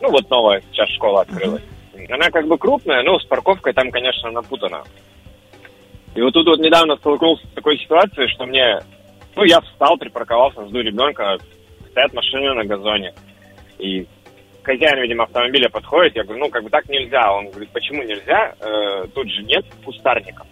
Ну, 0.00 0.10
вот 0.10 0.30
новая 0.30 0.62
сейчас 0.70 0.88
школа 0.90 1.22
открылась. 1.22 1.62
Mm-hmm. 1.94 2.12
Она 2.12 2.30
как 2.30 2.46
бы 2.46 2.56
крупная, 2.56 3.02
но 3.02 3.18
с 3.18 3.24
парковкой 3.24 3.72
там, 3.72 3.90
конечно, 3.90 4.30
напутана. 4.30 4.84
И 6.14 6.20
вот 6.22 6.32
тут 6.32 6.46
вот 6.46 6.58
недавно 6.60 6.96
столкнулся 6.96 7.46
с 7.46 7.54
такой 7.54 7.78
ситуацией, 7.78 8.28
что 8.28 8.46
мне 8.46 8.80
ну, 9.36 9.44
я 9.44 9.60
встал, 9.60 9.96
припарковался, 9.96 10.66
жду 10.66 10.80
ребенка, 10.80 11.38
стоят 11.90 12.12
машины 12.12 12.54
на 12.54 12.64
газоне. 12.64 13.14
И 13.78 14.06
хозяин, 14.62 15.02
видимо, 15.02 15.24
автомобиля 15.24 15.68
подходит, 15.68 16.16
я 16.16 16.24
говорю, 16.24 16.40
ну, 16.40 16.50
как 16.50 16.64
бы 16.64 16.70
так 16.70 16.88
нельзя. 16.88 17.32
Он 17.32 17.48
говорит, 17.50 17.70
почему 17.70 18.02
нельзя? 18.02 18.54
Э, 18.60 19.06
тут 19.14 19.30
же 19.30 19.42
нет 19.42 19.64
кустарников. 19.84 20.46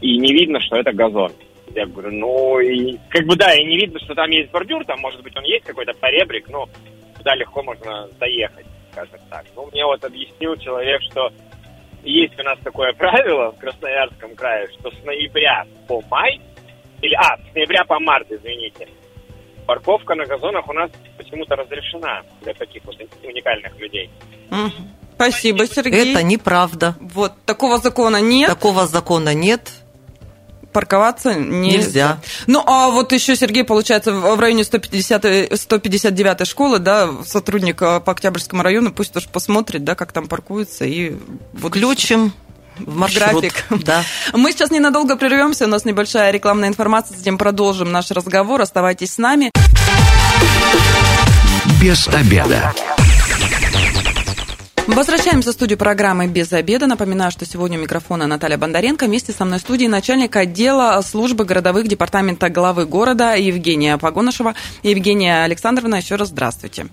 И 0.00 0.18
не 0.18 0.32
видно, 0.32 0.60
что 0.60 0.76
это 0.76 0.92
газон. 0.92 1.32
Я 1.74 1.86
говорю, 1.86 2.10
ну, 2.12 2.58
и 2.60 2.98
как 3.10 3.26
бы 3.26 3.36
да, 3.36 3.54
и 3.54 3.64
не 3.64 3.76
видно, 3.76 4.00
что 4.00 4.14
там 4.14 4.28
есть 4.30 4.50
бордюр, 4.50 4.84
там, 4.84 4.98
может 5.00 5.22
быть, 5.22 5.36
он 5.36 5.44
есть 5.44 5.64
какой-то 5.64 5.92
поребрик, 5.94 6.48
но 6.48 6.68
туда 7.16 7.34
легко 7.36 7.62
можно 7.62 8.08
доехать, 8.18 8.66
скажем 8.90 9.20
так. 9.28 9.44
Ну, 9.54 9.68
мне 9.70 9.84
вот 9.84 10.04
объяснил 10.04 10.56
человек, 10.56 11.00
что 11.10 11.30
есть 12.02 12.38
у 12.40 12.42
нас 12.42 12.58
такое 12.64 12.92
правило 12.94 13.52
в 13.52 13.58
Красноярском 13.58 14.34
крае, 14.34 14.68
что 14.78 14.90
с 14.90 15.04
ноября 15.04 15.64
по 15.86 16.02
май 16.10 16.40
или, 17.02 17.14
а, 17.14 17.36
с 17.36 17.54
ноября 17.54 17.84
по 17.84 17.98
март, 17.98 18.26
извините, 18.30 18.88
парковка 19.66 20.14
на 20.14 20.26
газонах 20.26 20.68
у 20.68 20.72
нас 20.72 20.90
почему-то 21.16 21.56
разрешена 21.56 22.22
для 22.42 22.54
таких 22.54 22.84
вот 22.84 22.96
уникальных 23.22 23.78
людей. 23.78 24.10
Спасибо, 25.14 25.66
Сергей. 25.66 26.12
Это 26.12 26.22
неправда. 26.22 26.96
Вот, 27.00 27.32
такого 27.44 27.78
закона 27.78 28.20
нет. 28.20 28.48
Такого 28.48 28.86
закона 28.86 29.34
нет 29.34 29.70
парковаться 30.72 31.34
нельзя. 31.34 31.78
нельзя. 31.78 32.20
Ну, 32.46 32.62
а 32.66 32.90
вот 32.90 33.12
еще, 33.12 33.36
Сергей, 33.36 33.64
получается, 33.64 34.12
в 34.12 34.38
районе 34.38 34.64
150, 34.64 35.58
159 35.58 36.46
школы, 36.46 36.78
да, 36.78 37.10
сотрудник 37.24 37.82
э, 37.82 38.00
по 38.00 38.12
Октябрьскому 38.12 38.62
району, 38.62 38.92
пусть 38.92 39.12
тоже 39.12 39.28
посмотрит, 39.28 39.84
да, 39.84 39.94
как 39.94 40.12
там 40.12 40.28
паркуется, 40.28 40.84
и 40.84 41.16
вот 41.52 41.74
включим 41.74 42.32
в 42.78 42.96
маршрут. 42.96 43.42
График. 43.42 43.64
Да. 43.84 44.02
Мы 44.32 44.52
сейчас 44.52 44.70
ненадолго 44.70 45.16
прервемся, 45.16 45.64
у 45.64 45.68
нас 45.68 45.84
небольшая 45.84 46.30
рекламная 46.30 46.68
информация, 46.68 47.16
затем 47.16 47.38
продолжим 47.38 47.90
наш 47.92 48.10
разговор. 48.10 48.60
Оставайтесь 48.60 49.14
с 49.14 49.18
нами. 49.18 49.50
Без 51.80 52.08
обеда. 52.08 52.74
Возвращаемся 54.92 55.50
в 55.50 55.52
студию 55.52 55.78
программы 55.78 56.26
«Без 56.26 56.52
обеда». 56.52 56.88
Напоминаю, 56.88 57.30
что 57.30 57.46
сегодня 57.46 57.78
у 57.78 57.82
микрофона 57.82 58.26
Наталья 58.26 58.58
Бондаренко. 58.58 59.06
Вместе 59.06 59.32
со 59.32 59.44
мной 59.44 59.60
в 59.60 59.62
студии 59.62 59.86
начальник 59.86 60.34
отдела 60.34 61.00
службы 61.02 61.44
городовых 61.44 61.86
департамента 61.86 62.50
главы 62.50 62.86
города 62.86 63.34
Евгения 63.34 63.96
Погонышева. 63.98 64.56
Евгения 64.82 65.44
Александровна, 65.44 65.94
еще 65.94 66.16
раз 66.16 66.28
здравствуйте. 66.28 66.88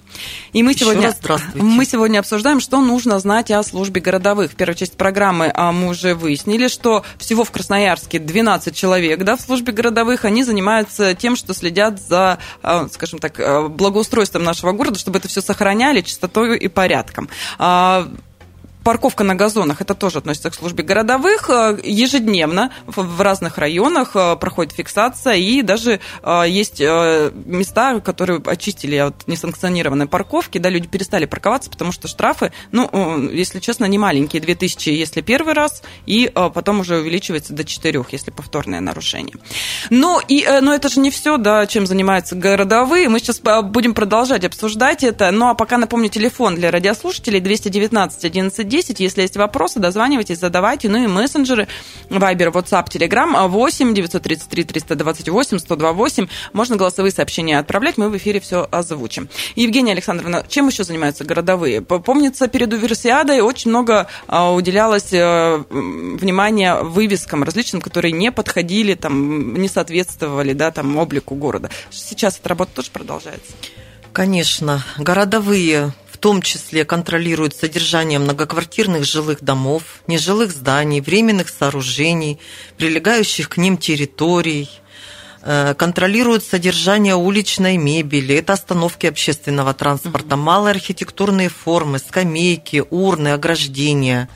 И 0.54 0.62
мы 0.62 0.75
сегодня, 0.75 1.12
мы 1.56 1.86
сегодня 1.86 2.20
обсуждаем, 2.20 2.60
что 2.60 2.80
нужно 2.82 3.18
знать 3.20 3.50
о 3.50 3.63
службе 3.63 4.00
городовых. 4.00 4.51
В 4.51 4.56
первой 4.56 4.75
части 4.75 4.96
программы 4.96 5.51
а, 5.54 5.72
мы 5.72 5.89
уже 5.89 6.13
выяснили, 6.13 6.68
что 6.68 7.04
всего 7.18 7.44
в 7.44 7.50
Красноярске 7.50 8.20
12 8.20 8.75
человек 8.75 9.24
да, 9.24 9.36
в 9.36 9.42
службе 9.42 9.74
городовых. 9.74 10.24
Они 10.24 10.44
занимаются 10.44 11.16
тем, 11.16 11.36
что 11.36 11.56
следят 11.56 12.00
за, 12.00 12.38
а, 12.62 12.88
скажем 12.89 13.18
так, 13.18 13.39
а, 13.39 13.68
благоустройством 13.68 14.44
нашего 14.44 14.72
города, 14.72 15.00
чтобы 15.00 15.18
это 15.18 15.27
все 15.27 15.42
сохраняли 15.42 16.01
чистотой 16.01 16.60
и 16.60 16.68
порядком. 16.68 17.27
А, 17.88 18.06
парковка 18.88 19.25
на 19.25 19.36
газонах, 19.36 19.82
это 19.82 19.96
тоже 19.96 20.20
относится 20.20 20.50
к 20.50 20.56
службе 20.56 20.82
городовых. 20.82 21.50
Э, 21.50 21.77
ежедневно 21.84 22.72
в 22.86 23.20
разных 23.20 23.58
районах 23.58 24.12
э, 24.15 24.38
проходит 24.38 24.72
фиксация, 24.72 25.34
и 25.34 25.62
даже 25.62 26.00
э, 26.24 26.44
есть 26.48 26.79
места, 26.79 28.00
которые 28.00 28.41
очистили 28.46 28.96
от 28.96 29.27
несанкционированной 29.27 30.08
парковки, 30.08 30.58
да, 30.58 30.70
люди 30.70 30.88
перестали 30.88 31.25
парковаться, 31.25 31.70
потому 31.70 31.91
что 31.91 32.08
штрафы, 32.08 32.53
ну, 32.72 33.29
если 33.29 33.60
честно, 33.60 33.84
не 33.84 33.98
маленькие, 33.98 34.41
2000, 34.41 34.89
если 34.91 35.20
первый 35.20 35.53
раз, 35.53 35.84
и 36.06 36.32
потом 36.34 36.79
уже 36.79 37.00
увеличивается 37.00 37.51
до 37.51 37.65
4, 37.65 38.06
если 38.12 38.32
повторное 38.32 38.79
нарушение. 38.79 39.36
Ну, 39.89 40.22
и, 40.25 40.48
но 40.62 40.74
это 40.74 40.88
же 40.88 41.01
не 41.01 41.12
все, 41.12 41.36
да, 41.36 41.65
чем 41.67 41.88
занимаются 41.88 42.36
городовые. 42.36 43.10
Мы 43.10 43.20
сейчас 43.20 43.41
будем 43.63 43.94
продолжать 43.94 44.46
обсуждать 44.46 45.03
это, 45.03 45.32
ну, 45.32 45.50
а 45.50 45.56
пока 45.56 45.77
напомню, 45.77 46.08
телефон 46.08 46.56
для 46.56 46.72
радиослушателей 46.72 47.41
219 47.41 48.24
11 48.24 48.77
10. 48.78 49.00
Если 49.00 49.22
есть 49.22 49.36
вопросы, 49.38 49.80
дозванивайтесь, 49.80 50.38
задавайте. 50.38 50.88
Ну 50.88 51.04
и 51.04 51.08
мессенджеры, 51.08 51.68
Viber, 52.10 52.52
WhatsApp, 52.52 52.88
Telegram 52.90 53.48
8 53.48 53.94
933 53.96 54.64
328 54.66 55.58
128. 55.58 56.28
Можно 56.54 56.76
голосовые 56.76 57.12
сообщения 57.12 57.58
отправлять, 57.58 57.98
мы 57.98 58.10
в 58.10 58.18
эфире 58.18 58.40
все 58.40 58.68
озвучим. 58.70 59.30
Евгения 59.56 59.94
Александровна, 59.94 60.46
чем 60.48 60.68
еще 60.68 60.84
занимаются 60.84 61.24
городовые? 61.24 61.82
Помнится, 61.82 62.48
перед 62.48 62.72
универсиадой 62.72 63.42
очень 63.42 63.72
много 63.72 64.08
а, 64.28 64.54
уделялось 64.54 65.12
э, 65.12 65.64
внимания 65.70 66.76
вывескам 66.76 67.44
различным, 67.44 67.82
которые 67.82 68.12
не 68.12 68.32
подходили, 68.32 68.94
там, 68.94 69.56
не 69.56 69.70
соответствовали 69.70 70.54
да, 70.54 70.70
там, 70.70 70.98
облику 70.98 71.34
города. 71.34 71.72
Сейчас 71.90 72.38
эта 72.38 72.50
работа 72.50 72.72
тоже 72.76 72.92
продолжается? 72.92 73.54
Конечно. 74.14 74.84
Городовые 75.00 75.94
в 76.18 76.20
том 76.20 76.42
числе 76.42 76.84
контролирует 76.84 77.56
содержание 77.56 78.18
многоквартирных 78.18 79.06
жилых 79.06 79.44
домов, 79.44 79.84
нежилых 80.08 80.52
зданий, 80.52 81.00
временных 81.00 81.48
сооружений, 81.48 82.40
прилегающих 82.76 83.50
к 83.50 83.58
ним 83.58 83.78
территорий, 83.78 84.68
э, 85.44 85.76
контролирует 85.78 86.44
содержание 86.44 87.14
уличной 87.14 87.78
мебели, 87.78 88.34
это 88.34 88.54
остановки 88.54 89.06
общественного 89.06 89.76
транспорта, 89.76 90.38
малые 90.38 90.72
архитектурные 90.72 91.50
формы, 91.50 92.00
скамейки, 92.00 92.84
урны, 92.90 93.34
ограждения 93.34 94.28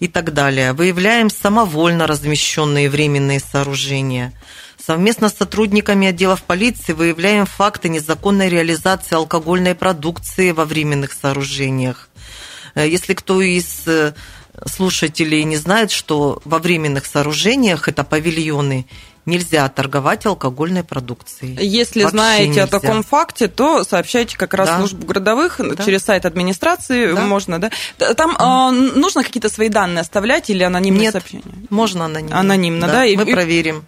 и 0.00 0.08
так 0.08 0.34
далее. 0.34 0.72
Выявляем 0.72 1.30
самовольно 1.30 2.08
размещенные 2.08 2.90
временные 2.90 3.38
сооружения– 3.38 4.32
Совместно 4.84 5.28
с 5.28 5.34
сотрудниками 5.34 6.08
отделов 6.08 6.42
полиции 6.42 6.92
выявляем 6.92 7.46
факты 7.46 7.88
незаконной 7.88 8.48
реализации 8.48 9.14
алкогольной 9.14 9.74
продукции 9.74 10.52
во 10.52 10.64
временных 10.64 11.12
сооружениях. 11.12 12.08
Э, 12.74 12.88
если 12.88 13.14
кто 13.14 13.42
из 13.42 13.86
э, 13.86 14.14
слушателей 14.66 15.44
не 15.44 15.56
знает, 15.56 15.90
что 15.90 16.40
во 16.44 16.58
временных 16.58 17.06
сооружениях, 17.06 17.88
это 17.88 18.04
павильоны, 18.04 18.86
нельзя 19.26 19.68
торговать 19.68 20.24
алкогольной 20.24 20.82
продукцией. 20.82 21.56
Если 21.64 22.02
Вообще 22.02 22.16
знаете 22.16 22.48
нельзя. 22.48 22.64
о 22.64 22.66
таком 22.66 23.02
факте, 23.02 23.48
то 23.48 23.84
сообщайте 23.84 24.36
как 24.36 24.54
раз 24.54 24.68
да. 24.68 24.78
службу 24.78 25.06
городовых 25.06 25.58
да. 25.58 25.84
через 25.84 26.02
сайт 26.02 26.24
администрации 26.24 27.12
да. 27.12 27.20
можно, 27.20 27.60
да? 27.60 27.70
Там 28.14 28.34
mm. 28.34 28.94
э, 28.94 28.98
нужно 28.98 29.22
какие-то 29.22 29.50
свои 29.50 29.68
данные 29.68 30.00
оставлять 30.00 30.48
или 30.50 30.62
анонимные 30.62 31.02
Нет, 31.02 31.12
сообщения? 31.12 31.44
Можно 31.68 32.06
анонимно. 32.06 32.40
Анонимно, 32.40 32.86
да? 32.86 32.92
да? 32.92 33.00
Мы 33.00 33.10
и, 33.10 33.32
проверим. 33.32 33.84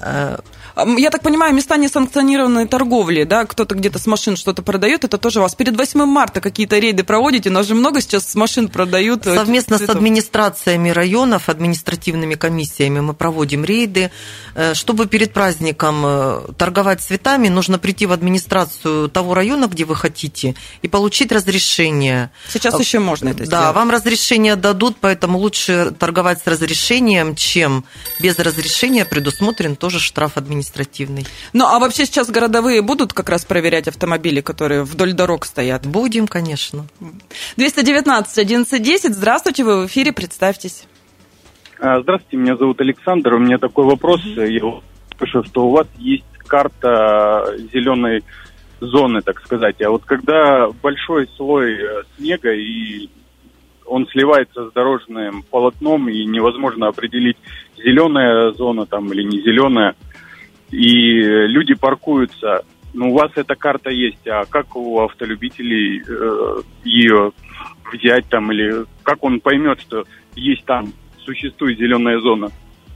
Э, 0.00 0.38
я 0.76 1.10
так 1.10 1.22
понимаю, 1.22 1.54
места 1.54 1.76
несанкционированной 1.76 2.66
торговли, 2.66 3.24
да, 3.24 3.44
кто-то 3.44 3.74
где-то 3.74 3.98
с 3.98 4.06
машин 4.06 4.36
что-то 4.36 4.62
продает, 4.62 5.04
это 5.04 5.18
тоже 5.18 5.38
у 5.38 5.42
вас. 5.42 5.54
Перед 5.54 5.76
8 5.76 6.04
марта 6.04 6.40
какие-то 6.40 6.78
рейды 6.78 7.04
проводите, 7.04 7.50
у 7.50 7.52
нас 7.52 7.66
же 7.66 7.74
много 7.74 8.00
сейчас 8.00 8.30
с 8.30 8.34
машин 8.34 8.68
продают. 8.68 9.26
Э, 9.26 9.34
Совместно 9.34 9.78
с 9.78 9.88
администрациями 9.88 10.90
районов, 10.90 11.48
административными 11.48 12.34
комиссиями 12.34 13.00
мы 13.00 13.14
проводим 13.14 13.64
рейды. 13.64 14.10
Э, 14.54 14.74
чтобы 14.74 15.06
перед 15.06 15.32
праздником 15.32 16.54
торговать 16.56 17.00
цветами, 17.00 17.48
нужно 17.48 17.78
прийти 17.78 18.06
в 18.06 18.12
администрацию 18.12 19.08
того 19.08 19.34
района, 19.34 19.66
где 19.66 19.84
вы 19.84 19.94
хотите, 19.94 20.54
и 20.82 20.88
получить 20.88 21.32
разрешение. 21.32 22.30
Сейчас 22.48 22.78
еще 22.78 22.98
можно 22.98 23.28
это 23.28 23.38
да, 23.38 23.44
сделать. 23.44 23.64
Да, 23.64 23.72
вам 23.72 23.90
разрешение 23.90 24.56
дадут, 24.56 24.96
поэтому 25.00 25.38
лучше 25.38 25.92
торговать 25.98 26.40
с 26.42 26.46
разрешением, 26.46 27.36
чем 27.36 27.84
без 28.20 28.38
разрешения 28.38 29.04
предусмотрен 29.04 29.76
тоже 29.76 30.00
штраф 30.00 30.36
административный. 30.64 31.24
Ну, 31.52 31.66
а 31.66 31.78
вообще 31.78 32.06
сейчас 32.06 32.30
городовые 32.30 32.82
будут 32.82 33.12
как 33.12 33.28
раз 33.28 33.44
проверять 33.44 33.88
автомобили, 33.88 34.40
которые 34.40 34.84
вдоль 34.84 35.12
дорог 35.12 35.44
стоят? 35.44 35.86
Будем, 35.86 36.26
конечно. 36.26 36.86
219 37.56 38.38
1110. 38.38 39.14
Здравствуйте, 39.14 39.64
вы 39.64 39.82
в 39.82 39.86
эфире, 39.86 40.12
представьтесь. 40.12 40.86
А, 41.78 42.00
здравствуйте, 42.00 42.36
меня 42.36 42.56
зовут 42.56 42.80
Александр. 42.80 43.34
У 43.34 43.38
меня 43.38 43.58
такой 43.58 43.84
вопрос. 43.84 44.22
Я 44.24 44.80
слышу, 45.18 45.44
что 45.44 45.66
у 45.66 45.70
вас 45.70 45.86
есть 45.98 46.24
карта 46.46 47.54
зеленой 47.72 48.22
зоны, 48.80 49.22
так 49.22 49.40
сказать. 49.40 49.80
А 49.82 49.90
вот 49.90 50.04
когда 50.04 50.68
большой 50.82 51.28
слой 51.36 51.74
э, 51.74 52.02
снега 52.16 52.52
и 52.52 53.08
он 53.86 54.06
сливается 54.08 54.68
с 54.68 54.72
дорожным 54.72 55.42
полотном, 55.42 56.08
и 56.08 56.24
невозможно 56.24 56.88
определить, 56.88 57.36
зеленая 57.76 58.52
зона 58.52 58.86
там 58.86 59.12
или 59.12 59.22
не 59.22 59.40
зеленая. 59.42 59.94
И 60.74 61.20
люди 61.46 61.74
паркуются. 61.74 62.64
Ну, 62.94 63.12
у 63.12 63.14
вас 63.14 63.30
эта 63.36 63.54
карта 63.54 63.90
есть, 63.90 64.26
а 64.26 64.44
как 64.44 64.74
у 64.74 65.00
автолюбителей 65.00 66.02
э, 66.06 66.62
ее 66.84 67.32
взять 67.92 68.28
там, 68.28 68.50
или 68.50 68.84
как 69.02 69.22
он 69.22 69.40
поймет, 69.40 69.80
что 69.80 70.04
есть 70.34 70.64
там, 70.64 70.92
существует 71.24 71.78
зеленая 71.78 72.18
зона? 72.20 72.50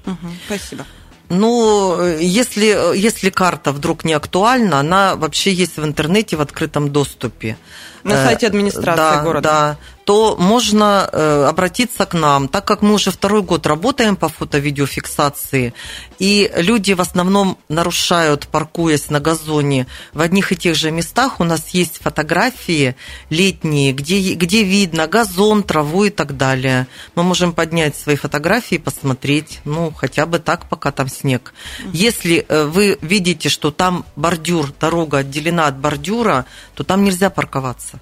Угу, 0.06 0.28
спасибо. 0.46 0.84
Ну, 1.28 2.02
если, 2.18 2.96
если 2.96 3.30
карта 3.30 3.70
вдруг 3.72 4.04
не 4.04 4.14
актуальна, 4.14 4.80
она 4.80 5.14
вообще 5.14 5.52
есть 5.52 5.76
в 5.76 5.84
интернете 5.84 6.36
в 6.36 6.40
открытом 6.40 6.90
доступе. 6.90 7.56
На 8.02 8.24
сайте 8.24 8.46
администрации 8.46 8.96
да, 8.96 9.22
города. 9.22 9.48
Да, 9.48 9.76
то 10.08 10.36
можно 10.38 11.06
э, 11.12 11.44
обратиться 11.44 12.06
к 12.06 12.14
нам, 12.14 12.48
так 12.48 12.64
как 12.64 12.80
мы 12.80 12.94
уже 12.94 13.10
второй 13.10 13.42
год 13.42 13.66
работаем 13.66 14.16
по 14.16 14.30
фото-видеофиксации, 14.30 15.74
и 16.18 16.50
люди 16.56 16.94
в 16.94 17.02
основном 17.02 17.58
нарушают, 17.68 18.48
паркуясь 18.48 19.10
на 19.10 19.20
газоне 19.20 19.86
в 20.14 20.22
одних 20.22 20.50
и 20.50 20.56
тех 20.56 20.76
же 20.76 20.90
местах. 20.90 21.40
У 21.40 21.44
нас 21.44 21.68
есть 21.74 21.98
фотографии 21.98 22.96
летние, 23.28 23.92
где, 23.92 24.32
где 24.32 24.62
видно 24.62 25.08
газон, 25.08 25.62
траву 25.62 26.04
и 26.04 26.10
так 26.10 26.38
далее. 26.38 26.86
Мы 27.14 27.22
можем 27.22 27.52
поднять 27.52 27.94
свои 27.94 28.16
фотографии 28.16 28.78
посмотреть, 28.78 29.60
ну, 29.66 29.92
хотя 29.94 30.24
бы 30.24 30.38
так, 30.38 30.70
пока 30.70 30.90
там 30.90 31.10
снег. 31.10 31.52
Если 31.92 32.46
э, 32.48 32.64
вы 32.64 32.96
видите, 33.02 33.50
что 33.50 33.70
там 33.70 34.06
бордюр, 34.16 34.72
дорога 34.80 35.18
отделена 35.18 35.66
от 35.66 35.76
бордюра, 35.76 36.46
то 36.74 36.82
там 36.82 37.04
нельзя 37.04 37.28
парковаться. 37.28 38.00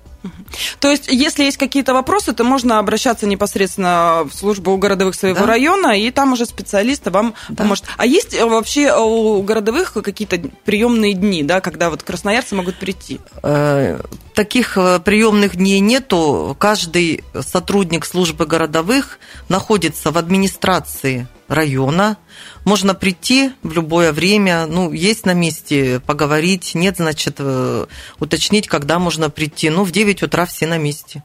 То 0.81 0.91
есть, 0.91 1.09
если 1.09 1.45
есть 1.45 1.57
какие-то 1.57 1.95
вопросы, 1.95 2.33
то 2.33 2.45
можно 2.45 2.79
обращаться 2.79 3.27
непосредственно 3.27 4.27
в 4.31 4.35
службу 4.35 4.77
городовых 4.77 5.15
своего 5.15 5.41
да. 5.41 5.47
района, 5.47 5.99
и 5.99 6.11
там 6.11 6.33
уже 6.33 6.47
специалисты 6.47 7.11
вам 7.11 7.35
да. 7.49 7.63
поможет. 7.63 7.85
А 7.97 8.07
есть 8.07 8.35
э, 8.35 8.45
вообще 8.45 8.95
у 8.95 9.43
городовых 9.43 9.93
какие-то 9.93 10.39
приемные 10.65 11.15
дни, 11.15 11.43
да, 11.43 11.61
когда 11.61 11.91
вот 11.91 12.03
красноярцы 12.03 12.55
могут 12.55 12.77
прийти? 12.77 13.21
Э, 13.43 14.01
таких 14.35 14.77
э, 14.77 15.01
приемных 15.01 15.57
дней 15.57 15.81
нету. 15.81 16.57
Каждый 16.59 17.25
сотрудник 17.41 18.05
службы 18.05 18.47
городовых 18.47 19.19
находится 19.49 20.11
в 20.11 20.19
администрации 20.19 21.27
района. 21.49 22.17
Можно 22.65 22.95
прийти 22.95 23.53
в 23.63 23.73
любое 23.73 24.13
время, 24.13 24.67
ну, 24.67 24.93
есть 24.93 25.27
на 25.27 25.35
месте, 25.35 26.01
поговорить, 26.01 26.75
нет, 26.75 26.97
значит, 26.97 27.37
э, 27.39 27.87
уточнить, 28.19 28.69
когда 28.69 28.99
можно 28.99 29.31
прийти. 29.31 29.71
Ну, 29.71 29.85
в 29.85 29.93
9 29.93 30.23
утра 30.23 30.47
все 30.47 30.67
на 30.67 30.79
месте, 30.79 31.23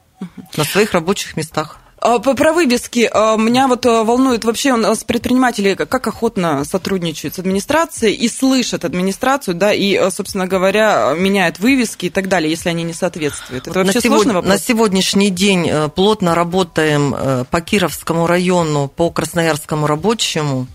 на 0.56 0.64
своих 0.64 0.94
рабочих 0.94 1.36
местах. 1.38 1.80
А, 2.02 2.18
про 2.18 2.52
вывески. 2.52 3.08
А, 3.14 3.38
меня 3.38 3.68
вот 3.68 3.86
э, 3.86 4.04
волнует 4.04 4.44
вообще 4.44 4.74
у 4.74 4.78
нас 4.78 5.04
предприниматели 5.04 5.76
как 5.76 6.08
охотно 6.08 6.66
сотрудничают 6.66 7.36
с 7.36 7.40
администрацией 7.40 8.16
и 8.16 8.28
слышат 8.28 8.86
администрацию, 8.86 9.54
да, 9.54 9.72
и, 9.72 9.94
э, 9.94 10.10
собственно 10.10 10.48
говоря, 10.48 11.14
меняют 11.16 11.60
вывески 11.60 12.08
и 12.08 12.10
так 12.10 12.28
далее, 12.28 12.50
если 12.50 12.70
они 12.70 12.82
не 12.82 12.94
соответствуют. 12.94 13.68
Это 13.68 13.80
вообще 13.80 13.94
на 13.94 14.02
сложный 14.02 14.10
сегодня, 14.10 14.34
вопрос? 14.34 14.50
На 14.52 14.60
сегодняшний 14.60 15.30
день 15.30 15.70
э, 15.70 15.90
плотно 15.90 16.34
работаем 16.34 17.46
по 17.52 17.62
Кировскому 17.62 18.26
району, 18.26 18.88
по 18.88 19.12
Красноярскому 19.12 19.86
рабочему. 19.86 20.66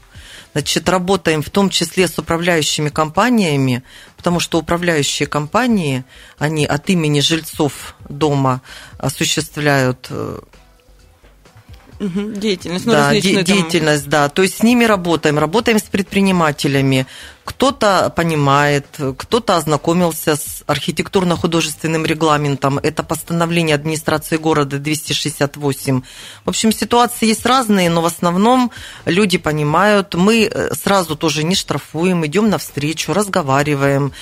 Значит, 0.53 0.89
работаем 0.89 1.43
в 1.43 1.51
том 1.51 1.71
числе 1.71 2.07
с 2.07 2.19
управляющими 2.19 2.89
компаниями, 2.89 3.83
потому 4.17 4.39
что 4.39 4.59
управляющие 4.59 5.27
компании, 5.27 6.05
они 6.39 6.65
от 6.67 6.89
имени 6.89 7.19
жильцов 7.19 7.97
дома 8.09 8.63
осуществляют 8.99 10.09
Угу, 11.99 12.33
деятельность, 12.33 12.85
ну, 12.85 12.93
да, 12.93 13.13
де- 13.13 13.43
деятельность, 13.43 14.03
там... 14.05 14.11
да. 14.11 14.29
То 14.29 14.43
есть 14.43 14.59
с 14.59 14.63
ними 14.63 14.85
работаем, 14.85 15.39
работаем 15.39 15.79
с 15.79 15.83
предпринимателями. 15.83 17.07
Кто-то 17.45 18.13
понимает, 18.15 18.87
кто-то 19.17 19.57
ознакомился 19.57 20.37
с 20.37 20.63
архитектурно-художественным 20.67 22.05
регламентом. 22.05 22.79
Это 22.79 23.03
постановление 23.03 23.77
администрации 23.77 24.37
города 24.37 24.79
268. 24.79 26.03
В 26.45 26.49
общем, 26.49 26.73
ситуации 26.73 27.27
есть 27.27 27.47
разные, 27.47 27.89
но 27.89 28.03
в 28.03 28.07
основном 28.07 28.73
люди 29.05 29.39
понимают. 29.39 30.15
Мы 30.15 30.51
э, 30.53 30.75
сразу 30.75 31.17
тоже 31.17 31.45
не 31.45 31.55
штрафуем, 31.55 32.27
идем 32.27 32.51
навстречу, 32.51 33.15
разговариваем 33.15 34.13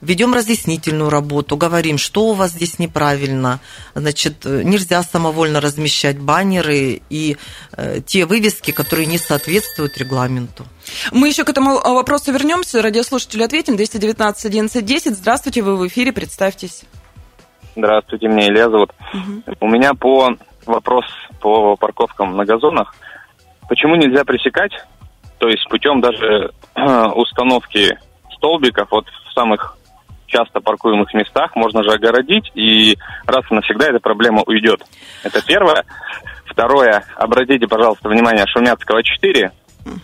ведем 0.00 0.34
разъяснительную 0.34 1.10
работу, 1.10 1.56
говорим, 1.56 1.98
что 1.98 2.26
у 2.26 2.32
вас 2.32 2.52
здесь 2.52 2.78
неправильно. 2.78 3.60
Значит, 3.94 4.44
нельзя 4.44 5.02
самовольно 5.02 5.60
размещать 5.60 6.18
баннеры 6.18 7.02
и 7.10 7.36
э, 7.76 8.00
те 8.04 8.26
вывески, 8.26 8.70
которые 8.70 9.06
не 9.06 9.18
соответствуют 9.18 9.98
регламенту. 9.98 10.64
Мы 11.12 11.28
еще 11.28 11.44
к 11.44 11.50
этому 11.50 11.78
э, 11.78 11.92
вопросу 11.92 12.32
вернемся. 12.32 12.82
Радиослушателю 12.82 13.44
ответим. 13.44 13.76
219 13.76 14.44
11 14.44 14.84
10. 14.84 15.16
Здравствуйте, 15.16 15.62
вы 15.62 15.76
в 15.76 15.86
эфире, 15.86 16.12
представьтесь. 16.12 16.84
Здравствуйте, 17.76 18.28
меня 18.28 18.48
Илья 18.48 18.70
зовут. 18.70 18.92
Угу. 19.14 19.56
У 19.60 19.68
меня 19.68 19.94
по 19.94 20.30
вопрос 20.66 21.04
по 21.40 21.76
парковкам 21.76 22.36
на 22.36 22.44
газонах. 22.44 22.94
Почему 23.68 23.96
нельзя 23.96 24.24
пресекать? 24.24 24.72
То 25.38 25.48
есть 25.48 25.68
путем 25.68 26.00
даже 26.00 26.52
установки 27.14 27.96
столбиков 28.34 28.90
вот 28.90 29.06
в 29.06 29.32
самых 29.32 29.77
часто 30.28 30.60
паркуемых 30.60 31.12
местах 31.14 31.56
можно 31.56 31.82
же 31.82 31.90
огородить, 31.90 32.50
и 32.54 32.96
раз 33.26 33.44
и 33.50 33.54
навсегда 33.54 33.86
эта 33.88 33.98
проблема 33.98 34.42
уйдет. 34.46 34.82
Это 35.24 35.44
первое. 35.44 35.84
Второе, 36.46 37.04
обратите, 37.16 37.66
пожалуйста, 37.66 38.08
внимание, 38.08 38.44
Шумяцкого 38.46 39.02
4, 39.02 39.52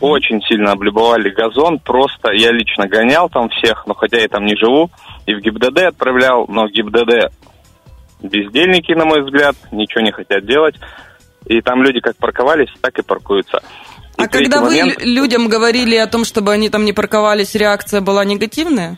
очень 0.00 0.40
сильно 0.42 0.72
облюбовали 0.72 1.30
газон, 1.30 1.78
просто 1.78 2.32
я 2.32 2.50
лично 2.52 2.86
гонял 2.86 3.28
там 3.28 3.48
всех, 3.48 3.86
но 3.86 3.94
хотя 3.94 4.18
я 4.18 4.28
там 4.28 4.44
не 4.44 4.56
живу, 4.56 4.90
и 5.26 5.34
в 5.34 5.40
ГИБДД 5.40 5.78
отправлял, 5.88 6.46
но 6.48 6.66
в 6.66 6.70
ГИБДД 6.70 7.32
бездельники, 8.22 8.92
на 8.92 9.04
мой 9.04 9.22
взгляд, 9.22 9.56
ничего 9.72 10.02
не 10.02 10.12
хотят 10.12 10.46
делать, 10.46 10.76
и 11.46 11.60
там 11.60 11.82
люди 11.82 12.00
как 12.00 12.16
парковались, 12.16 12.70
так 12.80 12.98
и 12.98 13.02
паркуются. 13.02 13.60
И 14.16 14.22
а 14.22 14.28
когда 14.28 14.60
вы 14.60 14.68
момент... 14.68 15.02
людям 15.02 15.48
говорили 15.48 15.96
о 15.96 16.06
том, 16.06 16.24
чтобы 16.24 16.52
они 16.52 16.68
там 16.70 16.84
не 16.84 16.92
парковались, 16.92 17.54
реакция 17.54 18.00
была 18.00 18.24
негативная? 18.24 18.96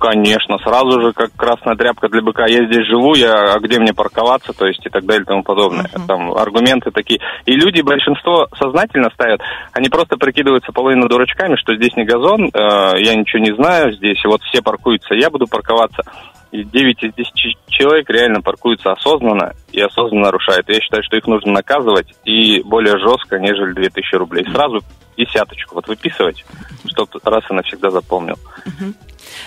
Конечно, 0.00 0.56
сразу 0.64 0.98
же, 1.02 1.12
как 1.12 1.30
красная 1.36 1.76
тряпка 1.76 2.08
для 2.08 2.22
быка, 2.22 2.46
я 2.46 2.64
здесь 2.64 2.86
живу, 2.86 3.14
я, 3.14 3.52
а 3.52 3.58
где 3.60 3.78
мне 3.78 3.92
парковаться, 3.92 4.54
то 4.54 4.66
есть 4.66 4.84
и 4.86 4.88
так 4.88 5.04
далее 5.04 5.24
и 5.24 5.26
тому 5.26 5.42
подобное. 5.42 5.84
Uh-huh. 5.84 6.06
Там 6.06 6.32
аргументы 6.32 6.90
такие. 6.90 7.20
И 7.44 7.52
люди, 7.52 7.82
большинство 7.82 8.48
сознательно 8.58 9.10
ставят, 9.12 9.42
они 9.74 9.90
просто 9.90 10.16
прикидываются 10.16 10.72
половину 10.72 11.06
дурачками, 11.06 11.56
что 11.56 11.76
здесь 11.76 11.94
не 11.96 12.04
газон, 12.06 12.46
э, 12.46 12.48
я 12.96 13.14
ничего 13.14 13.42
не 13.42 13.54
знаю 13.54 13.92
здесь, 13.92 14.24
вот 14.24 14.40
все 14.44 14.62
паркуются, 14.62 15.12
я 15.12 15.28
буду 15.28 15.46
парковаться. 15.46 16.02
И 16.50 16.64
9 16.64 17.04
из 17.04 17.12
10 17.12 17.32
человек 17.68 18.08
реально 18.08 18.40
паркуются 18.40 18.92
осознанно 18.92 19.52
и 19.70 19.82
осознанно 19.82 20.24
нарушают. 20.24 20.66
Я 20.70 20.80
считаю, 20.80 21.02
что 21.02 21.18
их 21.18 21.26
нужно 21.26 21.52
наказывать 21.52 22.08
и 22.24 22.62
более 22.62 22.98
жестко, 22.98 23.38
нежели 23.38 23.74
2000 23.74 24.14
рублей. 24.16 24.46
Сразу 24.50 24.80
десяточку 25.18 25.74
вот 25.74 25.86
выписывать, 25.88 26.44
чтобы 26.86 27.10
раз 27.22 27.44
и 27.50 27.54
навсегда 27.54 27.90
запомнил. 27.90 28.36
Uh-huh. 28.64 28.94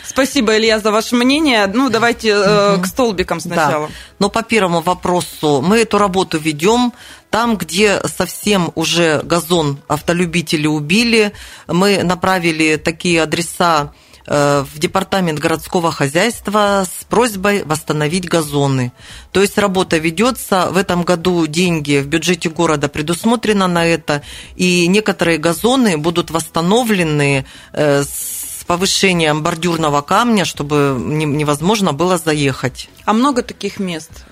Спасибо, 0.05 0.57
Илья, 0.57 0.79
за 0.79 0.91
ваше 0.91 1.15
мнение. 1.15 1.67
Ну, 1.67 1.89
давайте 1.89 2.33
э, 2.35 2.77
к 2.81 2.85
столбикам 2.85 3.39
сначала. 3.39 3.87
Да. 3.87 3.93
Но 4.19 4.29
по 4.29 4.43
первому 4.43 4.81
вопросу 4.81 5.61
мы 5.61 5.79
эту 5.79 5.97
работу 5.97 6.37
ведем. 6.37 6.93
Там, 7.29 7.57
где 7.57 7.99
совсем 8.05 8.71
уже 8.75 9.21
газон 9.23 9.79
автолюбители 9.87 10.67
убили, 10.67 11.33
мы 11.67 12.03
направили 12.03 12.75
такие 12.75 13.23
адреса 13.23 13.91
э, 14.27 14.63
в 14.71 14.77
департамент 14.77 15.39
городского 15.39 15.91
хозяйства 15.91 16.85
с 16.85 17.03
просьбой 17.05 17.63
восстановить 17.63 18.29
газоны. 18.29 18.91
То 19.31 19.41
есть 19.41 19.57
работа 19.57 19.97
ведется. 19.97 20.69
В 20.69 20.77
этом 20.77 21.01
году 21.03 21.47
деньги 21.47 22.01
в 22.01 22.07
бюджете 22.07 22.49
города 22.49 22.87
предусмотрено 22.87 23.67
на 23.67 23.83
это, 23.83 24.21
и 24.55 24.87
некоторые 24.87 25.39
газоны 25.39 25.97
будут 25.97 26.29
восстановлены 26.29 27.45
э, 27.71 28.03
с 28.03 28.52
с 28.63 28.65
повышением 28.65 29.43
бордюрного 29.43 30.01
камня, 30.01 30.45
чтобы 30.45 30.95
невозможно 30.97 31.91
было 31.91 32.17
заехать. 32.17 32.89
А 33.03 33.11
много 33.11 33.41
таких 33.41 33.77
мест? 33.77 34.25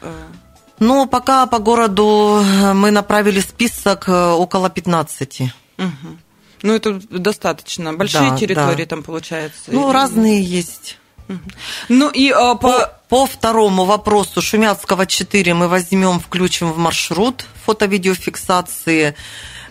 Ну, 0.80 1.06
пока 1.06 1.46
по 1.48 1.60
городу 1.60 2.42
мы 2.74 2.92
направили 2.92 3.42
список 3.42 4.08
э, 4.08 4.32
около 4.32 4.70
15. 4.70 5.42
Угу. 5.78 5.88
Ну, 6.64 6.74
это 6.74 7.02
достаточно. 7.10 7.94
Большие 7.94 8.32
да, 8.32 8.38
территории 8.38 8.86
да. 8.86 8.90
там 8.96 9.04
получается? 9.04 9.64
Ну, 9.68 9.90
или... 9.90 9.94
разные 9.94 10.42
есть. 10.42 10.98
Ну 11.90 12.10
и 12.10 12.30
а, 12.32 12.56
по... 12.56 12.70
по... 12.70 13.00
по 13.10 13.26
второму 13.26 13.84
вопросу 13.84 14.42
Шумяцкого 14.42 15.06
4 15.06 15.54
мы 15.54 15.68
возьмем, 15.68 16.20
включим 16.20 16.72
в 16.72 16.78
маршрут 16.78 17.46
фото-видеофиксации. 17.66 19.10
Э, 19.10 19.14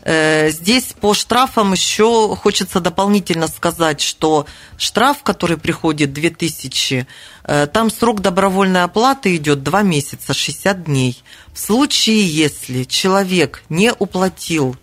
здесь 0.04 0.94
по 0.98 1.14
штрафам 1.14 1.72
еще 1.72 2.34
хочется 2.36 2.80
дополнительно 2.80 3.48
сказать, 3.48 4.00
что 4.00 4.46
штраф, 4.78 5.22
который 5.22 5.58
приходит 5.58 6.12
2000, 6.12 7.06
э, 7.44 7.66
там 7.66 7.90
срок 7.90 8.20
добровольной 8.20 8.84
оплаты 8.84 9.36
идет 9.36 9.62
2 9.62 9.82
месяца, 9.82 10.32
60 10.32 10.84
дней. 10.84 11.22
В 11.52 11.58
случае, 11.58 12.26
если 12.26 12.84
человек 12.84 13.62
не 13.68 13.92
уплатил 13.92 14.76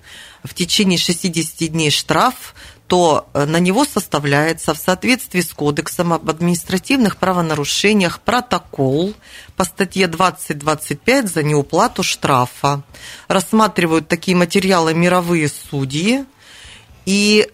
в 0.43 0.53
течение 0.53 0.99
60 0.99 1.71
дней 1.71 1.89
штраф, 1.89 2.53
то 2.87 3.29
э, 3.33 3.45
на 3.45 3.57
него 3.59 3.85
составляется 3.85 4.73
в 4.73 4.77
соответствии 4.77 5.41
с 5.41 5.53
Кодексом 5.53 6.13
об 6.13 6.29
административных 6.29 7.17
правонарушениях 7.17 8.21
протокол 8.21 9.13
по 9.57 9.65
статье 9.65 10.07
2025 10.07 11.29
за 11.29 11.43
неуплату 11.43 12.01
штрафа. 12.01 12.83
Рассматривают 13.27 14.07
такие 14.07 14.37
материалы 14.37 14.93
мировые 14.93 15.49
судьи, 15.49 16.25
и 17.05 17.49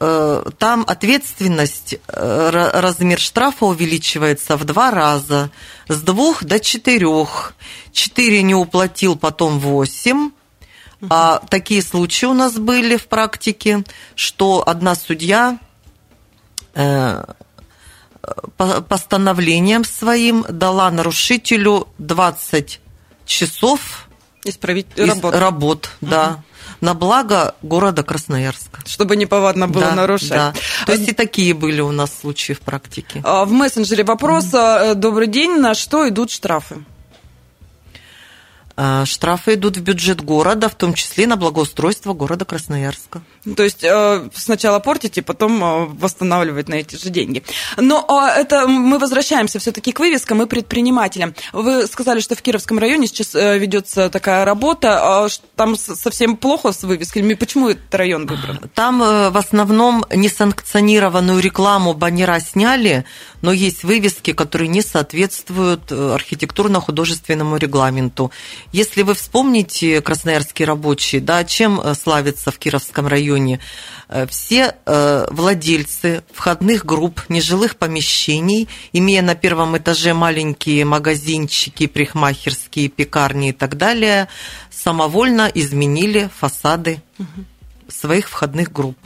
э, 0.00 0.44
там 0.58 0.84
ответственность, 0.86 1.96
э, 2.08 2.70
размер 2.74 3.18
штрафа 3.18 3.64
увеличивается 3.64 4.58
в 4.58 4.64
два 4.64 4.90
раза, 4.90 5.50
с 5.88 6.00
двух 6.02 6.44
до 6.44 6.60
четырех. 6.60 7.54
Четыре 7.90 8.42
не 8.42 8.54
уплатил, 8.54 9.16
потом 9.16 9.58
восемь 9.60 10.30
а 11.10 11.40
такие 11.48 11.82
случаи 11.82 12.26
у 12.26 12.34
нас 12.34 12.54
были 12.54 12.96
в 12.96 13.06
практике, 13.06 13.84
что 14.14 14.62
одна 14.66 14.94
судья 14.94 15.58
э, 16.74 17.24
постановлением 18.88 19.84
своим 19.84 20.44
дала 20.48 20.90
нарушителю 20.90 21.88
20 21.98 22.80
часов 23.26 24.08
Исправить 24.44 24.86
работу. 24.96 25.38
работ, 25.38 25.90
угу. 26.00 26.10
да, 26.10 26.42
на 26.80 26.94
благо 26.94 27.54
города 27.62 28.02
Красноярска. 28.02 28.82
Чтобы 28.86 29.16
неповадно 29.16 29.68
было 29.68 29.86
да, 29.86 29.94
нарушать. 29.94 30.28
Да. 30.30 30.54
То 30.86 30.92
есть 30.92 31.08
и 31.08 31.12
такие 31.12 31.54
были 31.54 31.80
у 31.80 31.92
нас 31.92 32.10
случаи 32.20 32.52
в 32.52 32.60
практике. 32.60 33.22
А, 33.24 33.44
в 33.44 33.52
мессенджере 33.52 34.04
вопрос. 34.04 34.52
Э, 34.52 34.94
добрый 34.94 35.26
день, 35.26 35.58
на 35.58 35.74
что 35.74 36.08
идут 36.08 36.30
штрафы? 36.30 36.84
А, 38.76 39.04
штрафы 39.06 39.54
идут 39.54 39.76
в 39.76 39.82
бюджет 39.82 40.20
города, 40.20 40.68
в 40.68 40.74
том 40.74 40.94
числе 40.94 41.28
на 41.28 41.36
благоустройство 41.36 42.12
города 42.12 42.44
Красноярска. 42.44 43.22
То 43.56 43.62
есть 43.62 43.84
э, 43.84 44.28
сначала 44.34 44.80
портите, 44.80 45.22
потом 45.22 45.62
э, 45.62 45.84
восстанавливать 45.86 46.68
на 46.68 46.74
эти 46.74 46.96
же 46.96 47.10
деньги. 47.10 47.44
Но 47.76 48.04
а, 48.08 48.30
это 48.30 48.66
мы 48.66 48.98
возвращаемся 48.98 49.60
все-таки 49.60 49.92
к 49.92 50.00
вывескам 50.00 50.42
и 50.42 50.46
предпринимателям. 50.46 51.34
Вы 51.52 51.86
сказали, 51.86 52.18
что 52.18 52.34
в 52.34 52.42
Кировском 52.42 52.80
районе 52.80 53.06
сейчас 53.06 53.36
э, 53.36 53.58
ведется 53.58 54.10
такая 54.10 54.44
работа. 54.44 55.24
А 55.24 55.28
там 55.54 55.76
совсем 55.76 56.36
плохо 56.36 56.72
с 56.72 56.82
вывесками. 56.82 57.34
Почему 57.34 57.68
этот 57.68 57.94
район 57.94 58.26
выбран? 58.26 58.58
Там 58.74 58.98
в 58.98 59.36
основном 59.36 60.04
несанкционированную 60.12 61.40
рекламу 61.40 61.94
баннера 61.94 62.40
сняли, 62.40 63.04
но 63.44 63.52
есть 63.52 63.84
вывески, 63.84 64.32
которые 64.32 64.68
не 64.68 64.80
соответствуют 64.80 65.92
архитектурно-художественному 65.92 67.58
регламенту. 67.58 68.30
Если 68.72 69.02
вы 69.02 69.12
вспомните 69.12 70.00
красноярские 70.00 70.66
рабочие, 70.66 71.20
да, 71.20 71.44
чем 71.44 71.78
э, 71.78 71.94
славится 71.94 72.50
в 72.50 72.58
Кировском 72.58 73.06
районе, 73.06 73.60
э, 74.08 74.26
все 74.28 74.76
э, 74.86 75.26
владельцы 75.30 76.24
входных 76.32 76.86
групп 76.86 77.20
нежилых 77.28 77.76
помещений, 77.76 78.66
имея 78.94 79.20
на 79.20 79.34
первом 79.34 79.76
этаже 79.76 80.14
маленькие 80.14 80.86
магазинчики, 80.86 81.86
прихмахерские, 81.86 82.88
пекарни 82.88 83.50
и 83.50 83.52
так 83.52 83.76
далее, 83.76 84.28
самовольно 84.70 85.50
изменили 85.52 86.30
фасады 86.34 87.02
своих 87.88 88.30
входных 88.30 88.72
групп. 88.72 88.96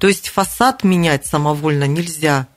То 0.00 0.08
есть 0.08 0.30
фасад 0.30 0.82
менять 0.82 1.26
самовольно 1.26 1.84
нельзя. 1.84 2.48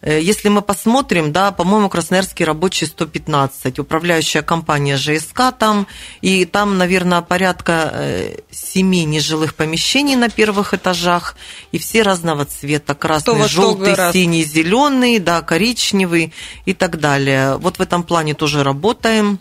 Э, 0.00 0.20
если 0.20 0.48
мы 0.48 0.62
посмотрим, 0.62 1.32
да, 1.32 1.50
по-моему, 1.52 1.88
Красноярский 1.88 2.44
рабочий 2.44 2.86
115, 2.86 3.78
управляющая 3.78 4.42
компания 4.42 4.96
ЖСК 4.96 5.52
там, 5.58 5.86
и 6.20 6.44
там, 6.44 6.78
наверное, 6.78 7.22
порядка 7.22 7.90
э, 7.92 8.36
семи 8.50 9.04
нежилых 9.04 9.54
помещений 9.54 10.16
на 10.16 10.28
первых 10.28 10.74
этажах, 10.74 11.36
и 11.72 11.78
все 11.78 12.02
разного 12.02 12.44
цвета, 12.44 12.94
красный, 12.94 13.48
желтый, 13.48 13.96
синий, 14.12 14.44
зеленый, 14.44 15.18
да, 15.18 15.42
коричневый 15.42 16.32
и 16.64 16.74
так 16.74 16.98
далее. 16.98 17.56
Вот 17.56 17.78
в 17.78 17.82
этом 17.82 18.02
плане 18.02 18.34
тоже 18.34 18.62
работаем. 18.62 19.38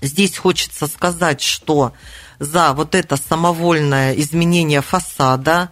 Здесь 0.00 0.36
хочется 0.36 0.86
сказать, 0.86 1.40
что 1.40 1.92
за 2.38 2.72
вот 2.72 2.94
это 2.94 3.16
самовольное 3.16 4.12
изменение 4.14 4.80
фасада, 4.80 5.70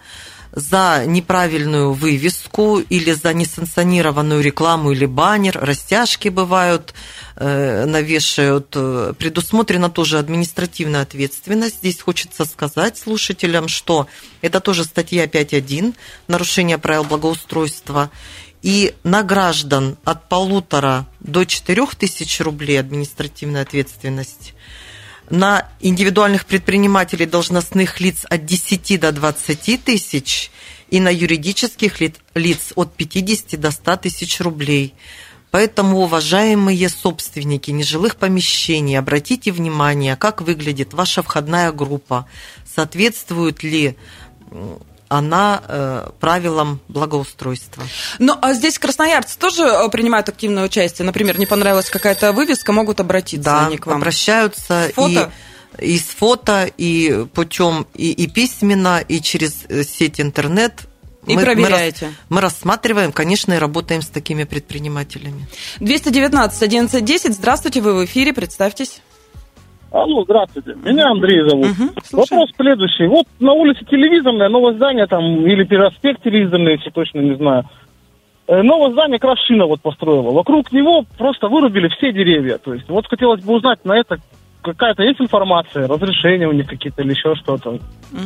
за 0.57 1.05
неправильную 1.07 1.93
вывеску 1.93 2.79
или 2.79 3.13
за 3.13 3.35
несанкционированную 3.35 4.43
рекламу 4.43 4.91
или 4.93 5.05
баннер, 5.05 5.59
растяжки 5.61 6.31
бывают, 6.31 6.95
э, 7.37 7.85
навешают. 7.85 8.71
Предусмотрена 8.71 9.91
тоже 9.91 10.19
административная 10.19 11.03
ответственность. 11.03 11.77
Здесь 11.81 12.01
хочется 12.01 12.47
сказать 12.47 12.97
слушателям, 12.97 13.69
что 13.69 14.09
это 14.41 14.61
тоже 14.61 14.85
статья 14.85 15.27
5.1, 15.27 15.95
нарушение 16.27 16.79
правил 16.79 17.05
благоустройства. 17.05 18.11
И 18.63 18.95
на 19.05 19.23
граждан 19.23 19.99
от 20.05 20.31
полутора 20.31 21.07
до 21.21 21.45
четырех 21.45 21.95
тысяч 21.97 22.41
рублей 22.41 22.81
административная 22.81 23.61
ответственность 23.61 24.55
на 25.31 25.69
индивидуальных 25.81 26.47
предпринимателей 26.47 27.27
должностных 27.27 28.01
лиц 28.01 28.25
от 28.29 28.45
10 28.45 29.01
до 29.01 29.13
20 29.13 29.85
тысяч 29.85 30.51
и 30.89 31.01
на 31.01 31.09
юридических 31.09 32.01
лиц 32.35 32.73
от 32.75 32.95
50 32.95 33.61
до 33.61 33.71
100 33.71 33.97
тысяч 33.97 34.41
рублей. 34.41 34.95
Поэтому, 35.51 36.01
уважаемые 36.01 36.89
собственники 36.89 37.71
нежилых 37.71 38.17
помещений, 38.17 38.99
обратите 38.99 39.53
внимание, 39.53 40.17
как 40.17 40.43
выглядит 40.43 40.93
ваша 40.93 41.23
входная 41.23 41.73
группа, 41.73 42.29
соответствует 42.67 43.63
ли 43.63 43.97
она 45.09 45.63
э, 45.67 46.09
правилам 46.21 46.81
благоустройства. 46.89 47.85
Ну, 48.19 48.37
а 48.41 48.55
здесь 48.55 48.79
красноярцы 48.79 49.39
тоже 49.39 49.63
э, 49.63 49.89
принимают 49.89 50.29
активное 50.29 50.65
участие? 50.65 51.07
Например, 51.07 51.39
не 51.39 51.47
понравилась 51.47 51.91
какая-то 51.91 52.33
вывеска, 52.33 52.73
могут 52.73 53.01
обратиться 53.01 53.51
да, 53.51 53.67
они 53.67 53.79
к 53.79 53.87
вам? 53.87 53.99
обращаются. 53.99 54.91
Фото? 54.95 55.33
И, 55.79 55.95
и 55.95 55.99
с 55.99 56.05
фото, 56.05 56.71
и 56.77 57.27
путем 57.35 57.87
и, 57.95 58.11
и 58.11 58.27
письменно, 58.27 59.01
и 59.01 59.21
через 59.21 59.65
э, 59.69 59.85
сеть 59.85 60.21
интернет. 60.21 60.81
И 61.27 61.35
мы, 61.35 61.43
проверяете? 61.43 62.07
Мы, 62.29 62.37
мы 62.37 62.41
рассматриваем, 62.41 63.13
конечно, 63.13 63.53
и 63.53 63.59
работаем 63.59 64.03
с 64.03 64.07
такими 64.07 64.45
предпринимателями. 64.45 65.47
219 65.81 66.63
11 66.63 67.05
10. 67.05 67.35
Здравствуйте, 67.35 67.81
вы 67.81 67.95
в 67.95 68.05
эфире, 68.05 68.33
представьтесь. 68.33 69.01
Алло, 69.97 70.25
здравствуйте. 70.25 70.77
Меня 70.85 71.11
Андрей 71.11 71.49
зовут. 71.49 71.67
Угу, 71.67 72.19
Вопрос 72.19 72.51
следующий. 72.57 73.07
Вот 73.07 73.27
на 73.41 73.53
улице 73.53 73.85
телевизорное, 73.87 74.49
новое 74.49 74.75
здание 74.75 75.07
там, 75.07 75.47
или 75.47 75.65
проспект 75.65 76.23
телевизорный, 76.23 76.73
если 76.73 76.91
точно 76.91 77.21
не 77.21 77.35
знаю. 77.37 77.65
Э, 78.47 78.63
новое 78.63 78.93
здание 78.93 79.19
Крашина 79.19 79.67
вот 79.67 79.81
построила. 79.81 80.31
Вокруг 80.31 80.71
него 80.73 81.05
просто 81.17 81.49
вырубили 81.49 81.89
все 81.89 82.13
деревья. 82.13 82.59
То 82.59 82.75
есть 82.75 82.89
вот 82.89 83.07
хотелось 83.07 83.43
бы 83.43 83.55
узнать 83.55 83.85
на 83.85 83.97
это 83.97 84.19
какая-то 84.63 85.03
есть 85.03 85.21
информация, 85.21 85.87
разрешения 85.87 86.49
у 86.49 86.53
них 86.53 86.67
какие-то 86.67 87.03
или 87.03 87.11
еще 87.11 87.35
что-то? 87.37 87.71
Угу. 87.71 87.81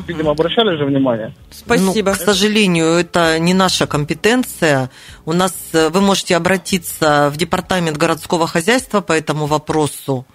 Видимо, 0.08 0.30
обращали 0.32 0.76
же 0.76 0.86
внимание. 0.86 1.34
Спасибо. 1.50 2.10
Ну, 2.10 2.16
к 2.16 2.18
сожалению, 2.18 2.86
это 2.98 3.38
не 3.38 3.54
наша 3.54 3.86
компетенция. 3.86 4.90
У 5.24 5.32
нас 5.32 5.54
э, 5.72 5.90
вы 5.90 6.00
можете 6.00 6.36
обратиться 6.36 7.30
в 7.32 7.36
департамент 7.36 7.96
городского 7.96 8.46
хозяйства 8.46 9.00
по 9.02 9.12
этому 9.12 9.46
вопросу. 9.46 10.26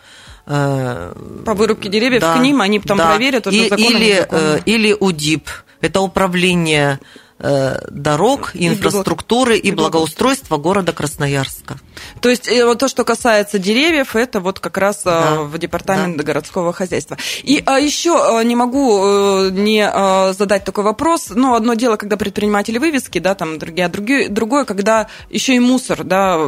По 0.46 1.54
вырубке 1.54 1.90
деревьев 1.90 2.22
да, 2.22 2.36
к 2.36 2.42
ним, 2.42 2.62
они 2.62 2.80
потом 2.80 2.98
да. 2.98 3.10
проверят 3.10 3.48
уже 3.48 3.68
и, 3.68 3.68
или, 3.68 4.28
э, 4.30 4.60
или 4.66 4.96
УДИП, 5.00 5.50
это 5.82 6.02
управление 6.02 7.00
Э, 7.00 7.25
дорог, 7.38 8.52
инфраструктуры 8.54 9.58
и, 9.58 9.68
и 9.68 9.72
благоустройства 9.72 10.58
города 10.58 10.94
Красноярска. 10.94 11.78
То 12.22 12.30
есть 12.30 12.48
э, 12.48 12.66
вот 12.66 12.80
то, 12.80 12.88
что 12.88 13.04
касается 13.04 13.60
деревьев, 13.60 14.16
это 14.16 14.40
вот 14.40 14.60
как 14.60 14.78
раз 14.78 15.02
э, 15.02 15.04
да, 15.06 15.42
в 15.42 15.58
департамент 15.58 16.16
да. 16.16 16.24
городского 16.24 16.72
хозяйства. 16.72 17.18
И 17.44 17.62
а, 17.66 17.78
еще 17.78 18.42
не 18.46 18.56
могу 18.56 19.50
не 19.50 19.86
задать 20.34 20.64
такой 20.64 20.86
вопрос. 20.86 21.28
Ну, 21.30 21.56
одно 21.56 21.74
дело, 21.74 21.98
когда 21.98 22.16
предприниматели 22.16 22.78
вывески, 22.78 23.20
да, 23.20 23.36
там 23.36 23.60
другие, 23.60 23.86
а 23.86 23.90
другие, 23.90 24.30
другое, 24.30 24.64
когда 24.64 25.08
еще 25.30 25.56
и 25.56 25.60
мусор, 25.60 26.06
да, 26.06 26.40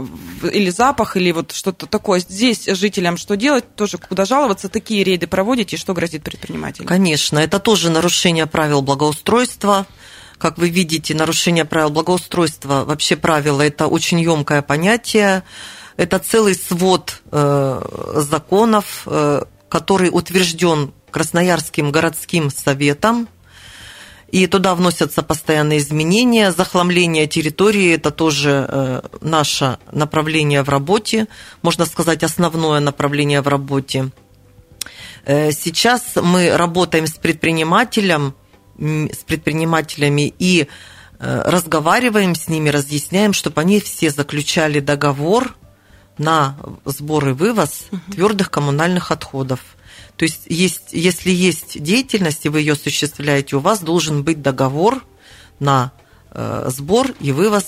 или 0.42 0.70
запах, 0.70 1.18
или 1.18 1.32
вот 1.32 1.52
что-то 1.52 1.86
такое. 1.88 2.22
Здесь 2.22 2.66
жителям 2.66 3.18
что 3.18 3.36
делать, 3.36 3.76
тоже 3.76 3.98
куда 3.98 4.24
жаловаться, 4.24 4.70
такие 4.70 5.04
рейды 5.04 5.28
проводите, 5.28 5.76
что 5.76 5.94
грозит 5.94 6.24
предпринимателям? 6.24 6.88
Конечно, 6.88 7.40
это 7.40 7.60
тоже 7.60 7.90
нарушение 7.90 8.46
правил 8.46 8.82
благоустройства. 8.82 9.86
Как 10.38 10.60
вы 10.60 10.70
видите, 10.70 11.16
нарушение 11.16 11.66
правил 11.66 11.90
благоустройства, 11.90 12.84
вообще 12.86 13.16
правила, 13.16 13.64
это 13.64 13.88
очень 13.88 14.20
емкое 14.20 14.62
понятие. 14.62 15.44
Это 15.96 16.20
целый 16.20 16.54
свод 16.54 17.22
э, 17.32 18.14
законов, 18.18 19.04
э, 19.08 19.44
который 19.68 20.10
утвержден 20.12 20.94
Красноярским 21.10 21.92
городским 21.92 22.52
советом, 22.52 23.28
и 24.30 24.46
туда 24.46 24.76
вносятся 24.76 25.24
постоянные 25.24 25.80
изменения. 25.80 26.52
Захламление 26.52 27.26
территории– 27.26 27.94
это 27.96 28.12
тоже 28.12 28.68
э, 28.70 29.02
наше 29.22 29.80
направление 29.92 30.62
в 30.62 30.70
работе, 30.70 31.28
можно 31.64 31.86
сказать, 31.86 32.24
основное 32.24 32.80
направление 32.80 33.42
в 33.42 33.48
работе. 33.48 34.12
Сейчас 35.26 36.04
мы 36.16 36.56
работаем 36.56 37.06
с 37.08 37.14
предпринимателем– 37.14 38.36
с 38.80 39.24
предпринимателями 39.26 40.34
и 40.40 40.68
э, 41.20 41.42
разговариваем 41.46 42.36
с 42.36 42.48
ними, 42.48 42.70
разъясняем, 42.70 43.34
чтобы 43.34 43.62
они 43.62 43.80
все 43.80 44.10
заключали 44.10 44.80
договор 44.80 45.56
на 46.18 46.58
сбор 46.86 47.30
и 47.30 47.34
вывоз 47.34 47.88
угу. 47.92 48.02
твердых 48.12 48.50
коммунальных 48.52 49.12
отходов. 49.12 49.60
То 50.16 50.26
есть, 50.26 50.44
есть, 50.48 50.94
если 50.94 51.30
есть 51.30 51.82
деятельность, 51.82 52.46
и 52.46 52.50
вы 52.50 52.62
ее 52.62 52.74
осуществляете, 52.74 53.56
у 53.56 53.60
вас 53.60 53.80
должен 53.80 54.24
быть 54.24 54.42
договор 54.42 55.06
на 55.60 55.92
э, 56.32 56.70
сбор 56.70 57.14
и 57.20 57.32
вывоз 57.32 57.66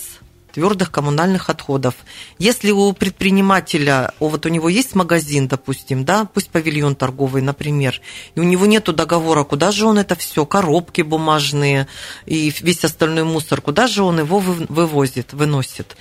твердых 0.51 0.91
коммунальных 0.91 1.49
отходов. 1.49 1.95
Если 2.37 2.71
у 2.71 2.93
предпринимателя, 2.93 4.13
вот 4.19 4.45
у 4.45 4.49
него 4.49 4.69
есть 4.69 4.95
магазин, 4.95 5.47
допустим, 5.47 6.05
да, 6.05 6.25
пусть 6.25 6.49
павильон 6.49 6.95
торговый, 6.95 7.41
например, 7.41 8.01
и 8.35 8.39
у 8.39 8.43
него 8.43 8.65
нет 8.65 8.85
договора, 8.93 9.43
куда 9.43 9.71
же 9.71 9.85
он 9.85 9.97
это 9.97 10.15
все, 10.15 10.45
коробки 10.45 11.01
бумажные 11.01 11.87
и 12.25 12.53
весь 12.61 12.83
остальной 12.83 13.23
мусор, 13.23 13.61
куда 13.61 13.87
же 13.87 14.03
он 14.03 14.19
его 14.19 14.39
вывозит, 14.39 15.33
выносит. 15.33 15.95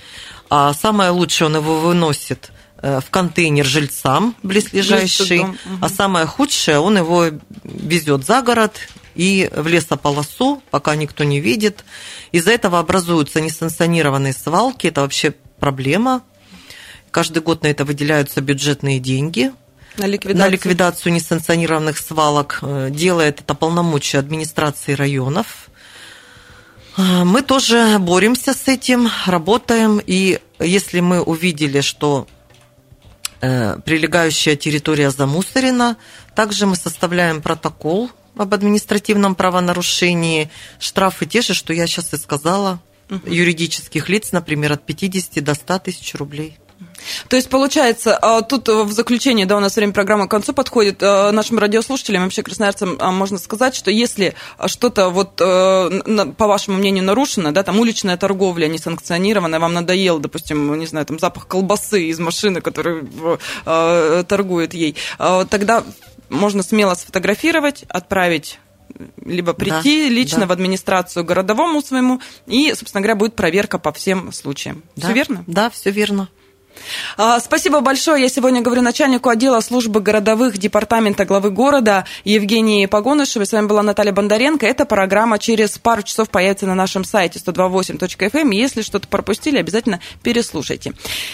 А 0.49 0.73
самое 0.73 1.11
лучшее, 1.11 1.47
он 1.47 1.57
его 1.57 1.79
выносит 1.79 2.51
э, 2.81 2.99
в 3.05 3.09
контейнер 3.11 3.65
жильцам 3.65 4.35
близлежащий, 4.41 5.45
а 5.81 5.89
самое 5.89 6.25
худшее, 6.25 6.79
он 6.79 6.97
его 6.97 7.25
везет 7.63 8.25
за 8.25 8.41
город 8.41 8.73
и 9.15 9.49
в 9.53 9.67
лесополосу, 9.67 10.63
пока 10.71 10.95
никто 10.95 11.23
не 11.23 11.39
видит. 11.39 11.83
Из-за 12.31 12.51
этого 12.51 12.79
образуются 12.79 13.41
несанкционированные 13.41 14.33
свалки. 14.33 14.87
Это 14.87 15.01
вообще 15.01 15.31
проблема. 15.59 16.21
Каждый 17.11 17.41
год 17.41 17.63
на 17.63 17.67
это 17.67 17.85
выделяются 17.85 18.41
бюджетные 18.41 18.99
деньги. 18.99 19.51
на 19.97 20.05
ликвидацию, 20.05 20.37
на 20.37 20.47
ликвидацию 20.47 21.13
несанкционированных 21.13 21.97
свалок. 21.97 22.59
Э, 22.61 22.89
делает 22.91 23.41
это 23.41 23.55
полномочия 23.55 24.19
администрации 24.19 24.93
районов. 24.93 25.69
Э, 26.97 27.23
мы 27.23 27.41
тоже 27.41 27.97
боремся 27.99 28.53
с 28.53 28.67
этим, 28.67 29.09
работаем. 29.25 29.99
И 30.05 30.39
если 30.59 30.99
мы 30.99 31.21
увидели, 31.21 31.81
что 31.81 32.27
э, 33.41 33.77
прилегающая 33.83 34.55
территория 34.55 35.09
замусорена, 35.09 35.97
также 36.35 36.67
мы 36.67 36.75
составляем 36.75 37.41
протокол 37.41 38.11
об 38.39 38.53
административном 38.53 39.35
правонарушении. 39.35 40.49
Штрафы 40.79 41.25
те 41.25 41.41
же, 41.41 41.53
что 41.53 41.73
я 41.73 41.87
сейчас 41.87 42.13
и 42.13 42.17
сказала. 42.17 42.79
Юридических 43.25 44.07
лиц, 44.07 44.31
например, 44.31 44.73
от 44.73 44.85
50 44.85 45.43
до 45.43 45.55
100 45.55 45.79
тысяч 45.79 46.13
рублей. 46.15 46.57
То 47.27 47.35
есть, 47.35 47.49
получается, 47.49 48.17
а, 48.17 48.41
тут 48.41 48.67
в 48.67 48.91
заключение, 48.91 49.45
да, 49.45 49.57
у 49.57 49.59
нас 49.59 49.75
время 49.75 49.93
программы 49.93 50.27
к 50.27 50.31
концу 50.31 50.53
подходит, 50.53 51.01
а, 51.01 51.31
нашим 51.31 51.59
радиослушателям, 51.59 52.23
вообще 52.23 52.43
красноярцам 52.43 52.97
а, 52.99 53.11
можно 53.11 53.37
сказать, 53.37 53.75
что 53.75 53.91
если 53.91 54.35
что-то 54.67 55.09
вот, 55.09 55.35
по 55.37 56.47
вашему 56.47 56.77
мнению, 56.77 57.03
нарушено, 57.03 57.51
да, 57.51 57.63
там 57.63 57.79
уличная 57.79 58.17
торговля 58.17 58.67
несанкционированная, 58.67 59.59
вам 59.59 59.73
надоел, 59.73 60.19
допустим, 60.19 60.77
не 60.77 60.85
знаю, 60.85 61.05
там 61.05 61.19
запах 61.19 61.47
колбасы 61.47 62.03
из 62.03 62.19
машины, 62.19 62.61
которая 62.61 63.03
торгует 64.23 64.73
ей, 64.73 64.95
тогда 65.17 65.83
можно 66.29 66.63
смело 66.63 66.93
сфотографировать, 66.95 67.83
отправить 67.89 68.59
либо 69.23 69.53
прийти 69.53 70.09
да, 70.09 70.15
лично 70.15 70.39
да. 70.41 70.47
в 70.47 70.51
администрацию 70.51 71.23
городовому 71.23 71.81
своему, 71.81 72.21
и, 72.47 72.73
собственно 72.73 73.01
говоря, 73.01 73.15
будет 73.15 73.35
проверка 73.35 73.77
по 73.77 73.91
всем 73.91 74.31
случаям. 74.31 74.83
Да, 74.95 75.07
все 75.07 75.13
верно? 75.13 75.43
Да, 75.47 75.69
все 75.69 75.91
верно. 75.91 76.29
А, 77.17 77.39
спасибо 77.39 77.81
большое. 77.81 78.21
Я 78.21 78.29
сегодня 78.29 78.61
говорю 78.61 78.81
начальнику 78.81 79.29
отдела 79.29 79.59
службы 79.61 80.01
городовых 80.01 80.57
департамента 80.57 81.25
главы 81.25 81.51
города 81.51 82.05
Евгении 82.23 82.85
Погонышевой. 82.85 83.45
С 83.45 83.51
вами 83.51 83.67
была 83.67 83.83
Наталья 83.83 84.11
Бондаренко. 84.11 84.65
Эта 84.65 84.85
программа 84.85 85.39
через 85.39 85.77
пару 85.77 86.03
часов 86.03 86.29
появится 86.29 86.65
на 86.65 86.75
нашем 86.75 87.03
сайте 87.03 87.39
128.fm. 87.39 88.29
Эм. 88.33 88.49
Если 88.51 88.81
что-то 88.81 89.07
пропустили, 89.07 89.57
обязательно 89.57 89.99
переслушайте. 90.23 90.93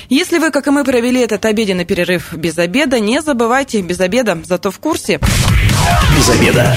Если 0.10 0.38
вы, 0.38 0.52
как 0.52 0.68
и 0.68 0.72
мы, 0.72 0.84
провели 0.84 1.22
этот 1.22 1.46
обеденный 1.46 1.86
перерыв 1.86 2.34
без 2.34 2.58
обеда, 2.58 3.00
не 3.00 3.22
забывайте 3.22 3.82
без 3.82 4.00
обеда, 4.00 4.38
зато 4.44 4.72
в 4.72 4.80
курсе. 4.80 5.20
Без 6.18 6.30
обеда. 6.30 6.76